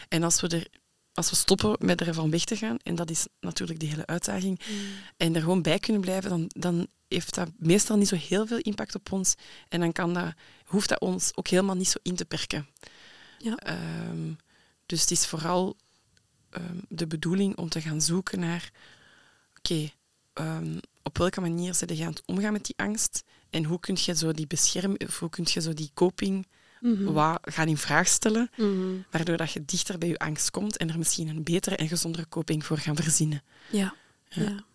[0.09, 0.67] En als we, er,
[1.13, 4.59] als we stoppen met ervan weg te gaan, en dat is natuurlijk de hele uitdaging,
[5.17, 8.57] en er gewoon bij kunnen blijven, dan, dan heeft dat meestal niet zo heel veel
[8.57, 9.35] impact op ons.
[9.69, 10.33] En dan kan dat,
[10.65, 12.67] hoeft dat ons ook helemaal niet zo in te perken.
[13.37, 13.55] Ja.
[13.55, 14.33] Ehm,
[14.85, 15.75] dus het is vooral
[16.49, 18.71] ehm, de bedoeling om te gaan zoeken naar...
[19.57, 19.89] Oké,
[20.33, 23.23] ehm, op welke manier zit je aan het omgaan met die angst?
[23.49, 26.47] En hoe kun je zo die bescherming, of hoe kun je zo die coping
[27.13, 28.95] wat gaan in vraag stellen, Mhm.
[29.11, 32.27] waardoor dat je dichter bij je angst komt en er misschien een betere en gezondere
[32.29, 33.43] coping voor gaan verzinnen.
[33.71, 33.95] Ja.
[34.29, 34.41] Ja.
[34.41, 34.65] ja.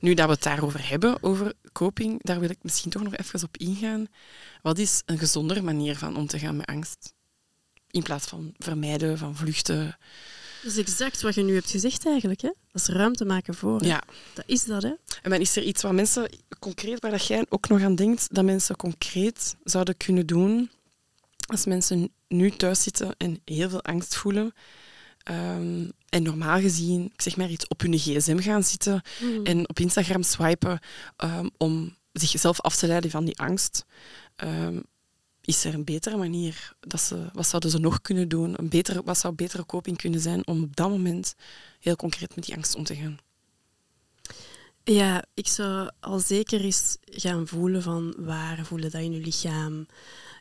[0.00, 3.42] Nu dat we het daarover hebben, over coping, daar wil ik misschien toch nog even
[3.42, 4.06] op ingaan.
[4.62, 7.14] Wat is een gezondere manier van om te gaan met angst?
[7.90, 9.98] In plaats van vermijden, van vluchten.
[10.62, 12.40] Dat is exact wat je nu hebt gezegd eigenlijk.
[12.40, 12.52] Hè?
[12.72, 13.80] Dat is ruimte maken voor.
[13.80, 13.86] hè.
[13.86, 14.02] Ja.
[14.34, 14.92] Dat is dat, hè?
[15.22, 18.34] En dan is er iets wat mensen concreet, waar dat jij ook nog aan denkt,
[18.34, 20.70] dat mensen concreet zouden kunnen doen
[21.46, 24.52] als mensen nu thuis zitten en heel veel angst voelen.
[25.22, 29.02] ehm, en normaal gezien, ik zeg maar iets, op hun gsm gaan zitten
[29.44, 30.78] en op Instagram swipen
[31.16, 33.84] ehm, om zichzelf af te leiden van die angst.
[34.36, 34.80] Ehm,
[35.40, 36.72] is er een betere manier?
[36.80, 38.54] Dat ze, wat zouden ze nog kunnen doen?
[38.56, 41.34] Een betere, wat zou een betere coping kunnen zijn om op dat moment
[41.80, 43.18] heel concreet met die angst om te gaan?
[44.84, 49.86] Ja, ik zou al zeker eens gaan voelen van waar voelen dat in je lichaam.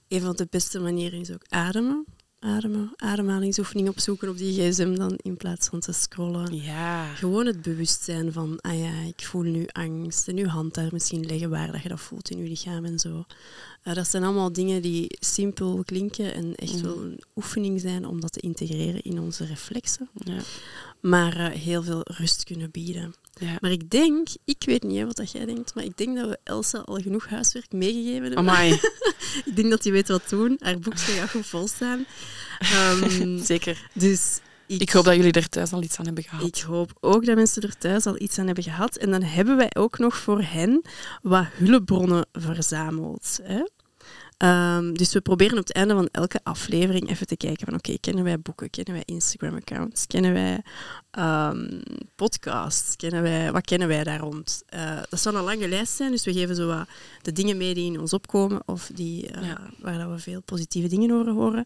[0.07, 2.05] Een van de beste manieren is ook ademen.
[2.47, 6.55] Ademen, ademhalingsoefening opzoeken op die gsm dan in plaats van te scrollen.
[6.55, 7.13] Ja.
[7.13, 10.27] Gewoon het bewustzijn van, ah ja, ik voel nu angst.
[10.27, 12.99] En je hand daar misschien leggen waar dat je dat voelt in je lichaam en
[12.99, 13.25] zo.
[13.83, 16.83] Eh, dat zijn allemaal dingen die simpel klinken en echt Mhm.
[16.83, 20.09] wel een oefening zijn om dat te integreren in onze reflexen.
[20.13, 20.39] Ja.
[20.99, 23.13] Maar eh, heel veel rust kunnen bieden.
[23.39, 23.57] Ja.
[23.59, 26.29] Maar ik denk, ik weet niet hè, wat dat jij denkt, maar ik denk dat
[26.29, 28.37] we Elsa al genoeg huiswerk meegegeven hebben.
[28.37, 28.71] Amai,
[29.45, 30.55] Ik denk dat hij weet wat doen.
[30.59, 32.05] Haar boekje gaat goed vol staan.
[32.59, 33.89] Ehm, zeker.
[33.93, 36.47] dus ik, Ik hoop dat jullie er thuis al iets aan hebben gehad.
[36.47, 38.95] ik hoop ook dat mensen er thuis al iets aan hebben gehad.
[38.95, 40.81] En dan hebben wij ook nog voor hen
[41.21, 43.39] wat hulpbronnen verzameld.
[43.43, 43.63] Hè?
[44.37, 47.97] Ehm, dus we proberen op het einde van elke aflevering even te kijken van oké,
[47.99, 50.61] kennen wij boeken, kennen wij Instagram-accounts, kennen wij
[51.11, 51.81] ehm,
[52.15, 54.63] podcasts, kennen wij, wat kennen wij daar rond?
[54.65, 56.87] Eh, dat zal een lange lijst zijn, dus we geven zo wat
[57.21, 59.59] de dingen mee die in ons opkomen of die, eh, Ja.
[59.79, 61.65] waar dat we veel positieve dingen over horen.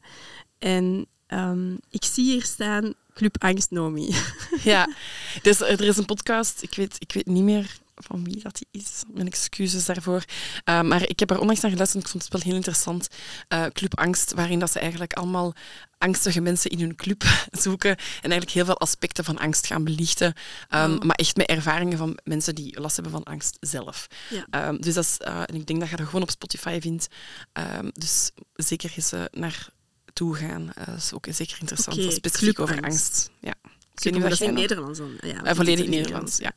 [0.59, 4.15] En ehm, ik zie hier staan Club Angst Nomi.
[4.63, 4.89] Ja,
[5.41, 8.82] dus er is een podcast, ik weet, ik weet niet meer van wie dat die
[8.82, 9.04] is.
[9.14, 10.24] Mijn excuses daarvoor.
[10.70, 13.08] Uh, maar ik heb er onlangs naar geluisterd en ik vond het wel heel interessant.
[13.49, 15.54] Uh, Club Angst, waarin dat ze eigenlijk allemaal
[15.97, 20.34] angstige mensen in hun club zoeken en eigenlijk heel veel aspecten van angst gaan belichten.
[20.70, 20.99] Um, oh.
[20.99, 24.08] Maar echt met ervaringen van mensen die last hebben van angst zelf.
[24.30, 24.68] Ja.
[24.68, 27.08] Um, dus dat is, uh, en ik denk dat je dat gewoon op Spotify vindt.
[27.54, 29.70] Um, dus zeker eens naar
[30.14, 30.72] toe gaan.
[30.86, 31.97] Dat is ook zeker interessant.
[31.97, 33.32] Okay, specifiek over angst.
[33.39, 33.54] Ja.
[33.93, 35.17] Ik weet niet in Nederlands dan.
[35.21, 36.53] Ja, uh, volledig Nederlands, ja.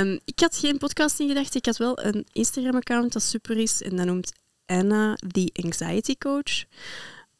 [0.00, 1.54] Um, ik had geen podcast in gedacht.
[1.54, 3.82] Ik had wel een Instagram-account dat super is.
[3.82, 4.32] En dat noemt
[4.66, 6.64] Anna the Anxiety Coach.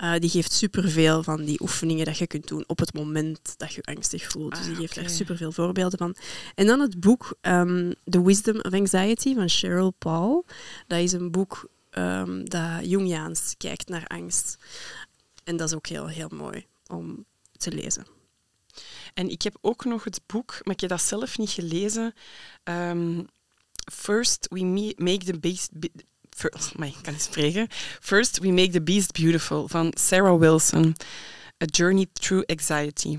[0.02, 3.72] Uh, die geeft superveel van die oefeningen dat je kunt doen op het moment dat
[3.72, 4.56] je angstig voelt.
[4.56, 5.04] Dus die ah, geeft okay.
[5.04, 6.16] daar superveel voorbeelden van.
[6.54, 10.44] En dan het boek um, The Wisdom of Anxiety van Cheryl Paul.
[10.86, 14.56] Dat is een boek um, dat Jungiaans kijkt naar angst.
[15.44, 17.24] En dat is ook heel, heel mooi om
[17.56, 18.15] te lezen.
[19.16, 22.14] En ik heb ook nog het boek, maar ik heb dat zelf niet gelezen.
[22.64, 23.26] Um,
[23.92, 24.64] First we
[24.96, 25.70] make the beast...
[26.30, 27.66] First, maar ik kan niet spreken.
[28.00, 30.96] First we make the beast beautiful van Sarah Wilson.
[31.62, 33.18] A Journey Through Anxiety.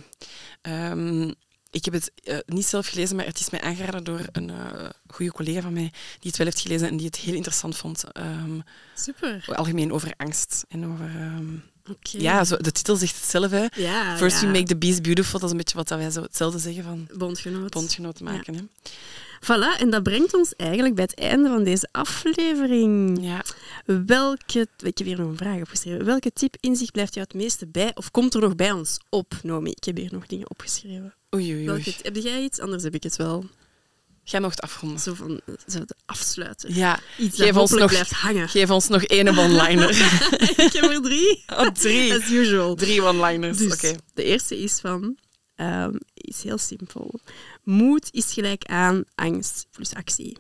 [0.62, 1.34] Um,
[1.70, 4.90] ik heb het uh, niet zelf gelezen, maar het is mij aangeraden door een uh,
[5.08, 8.04] goede collega van mij die het wel heeft gelezen en die het heel interessant vond.
[8.18, 8.64] Um,
[8.96, 9.46] Super.
[9.56, 11.16] Algemeen over angst en over...
[11.16, 12.22] Um, Okay.
[12.22, 13.72] Ja, zo, de titel zegt hetzelfde.
[13.76, 14.46] Ja, First ja.
[14.46, 15.40] we make the beast beautiful.
[15.40, 18.54] Dat is een beetje wat wij zo hetzelfde zeggen van bondgenoot, bondgenoot maken.
[18.54, 18.60] Ja.
[18.60, 18.66] Hè?
[19.42, 23.18] Voilà, en dat brengt ons eigenlijk bij het einde van deze aflevering.
[23.22, 23.44] Ja.
[24.06, 26.06] Welke, ik heb hier nog een vraag opgeschreven.
[26.06, 27.92] Welke tip, inzicht blijft jou het meeste bij?
[27.96, 29.70] Of komt er nog bij ons op, Nomi?
[29.70, 31.14] Ik heb hier nog dingen opgeschreven.
[31.36, 31.66] Oei, oei, oei.
[31.66, 32.60] Welke, heb jij iets?
[32.60, 33.46] Anders heb ik het wel.
[34.30, 35.00] Ga nog het afronden.
[35.00, 36.74] Zo van zo afsluiten.
[36.74, 37.00] Ja.
[37.18, 38.50] Iets geef dat ons nog, blijft hangen.
[38.50, 39.90] Geef ons nog één one-liner.
[40.66, 41.44] ik heb er drie.
[41.48, 42.14] Oh, drie.
[42.14, 42.76] As usual.
[42.76, 43.58] Drie one-liners.
[43.58, 43.74] Dus.
[43.74, 43.98] Okay.
[44.14, 45.18] De eerste is van...
[45.56, 47.20] Um, is heel simpel.
[47.64, 50.38] Moed is gelijk aan angst plus actie.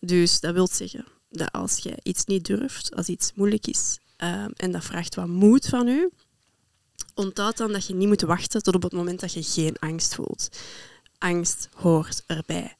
[0.00, 4.52] Dus dat wil zeggen dat als je iets niet durft, als iets moeilijk is, um,
[4.56, 6.10] en dat vraagt wat moed van u,
[7.14, 10.14] onthoud dan dat je niet moet wachten tot op het moment dat je geen angst
[10.14, 10.48] voelt.
[11.18, 12.77] Angst hoort erbij.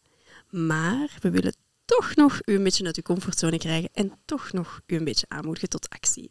[0.51, 4.81] Maar we willen toch nog u een beetje uit uw comfortzone krijgen en toch nog
[4.87, 6.31] u een beetje aanmoedigen tot actie.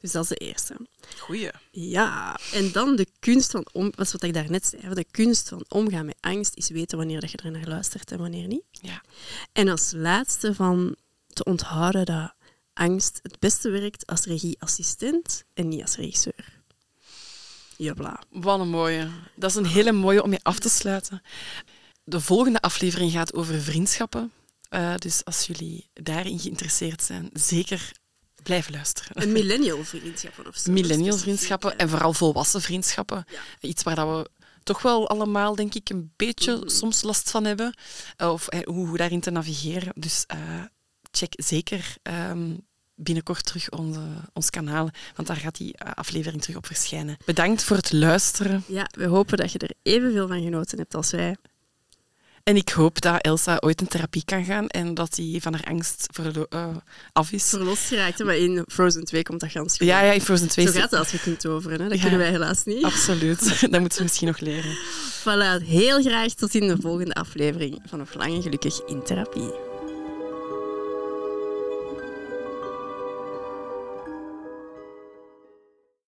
[0.00, 0.76] Dus dat is de eerste.
[1.18, 1.50] Goeie.
[1.70, 4.94] Ja, en dan de kunst van om, dat is wat ik daarnet zei.
[4.94, 8.18] De kunst van omgaan met angst is weten wanneer dat je er naar luistert en
[8.18, 8.64] wanneer niet.
[8.70, 9.02] Ja.
[9.52, 10.96] En als laatste van
[11.26, 12.34] te onthouden dat
[12.72, 16.60] angst het beste werkt als regieassistent en niet als regisseur.
[17.76, 18.22] Jabla.
[18.30, 19.08] Wat een mooie.
[19.34, 21.22] Dat is een hele mooie om je af te sluiten.
[22.04, 24.32] De volgende aflevering gaat over vriendschappen.
[24.70, 27.92] Uh, dus als jullie daarin geïnteresseerd zijn, zeker
[28.42, 29.22] blijven luisteren.
[29.22, 30.72] Een millennial vriendschappen of zo.
[30.72, 33.24] Millennial vriendschappen en vooral volwassen vriendschappen.
[33.28, 33.68] Ja.
[33.68, 34.30] Iets waar dat we
[34.62, 36.68] toch wel allemaal, denk ik, een beetje mm.
[36.68, 37.74] soms last van hebben.
[38.16, 39.92] Of uh, hoe, hoe, daarin te navigeren.
[39.94, 40.64] Dus uh,
[41.10, 44.00] check zeker um, binnenkort terug onze,
[44.32, 47.16] ons kanaal, want daar gaat die aflevering terug op verschijnen.
[47.24, 48.64] Bedankt voor het luisteren.
[48.66, 51.36] Ja, we hopen dat je er evenveel van genoten hebt als wij.
[52.44, 55.64] En ik hoop dat Elsa ooit in therapie kan gaan en dat hij van haar
[55.64, 56.66] angst verlo- uh,
[57.12, 57.48] af is.
[57.48, 59.86] Verlost geraakt, maar in Frozen 2 komt dat gans goed.
[59.86, 60.66] Ja, ja, in Frozen 2.
[60.66, 61.88] Zo gaat dat als je kunt toveren, hè?
[61.88, 62.84] dat ja, kunnen wij helaas niet.
[62.84, 64.76] Absoluut, dat moeten ze misschien nog leren.
[65.20, 69.71] Voilà, heel graag tot in de volgende aflevering van Nog Lang en Gelukkig in Therapie.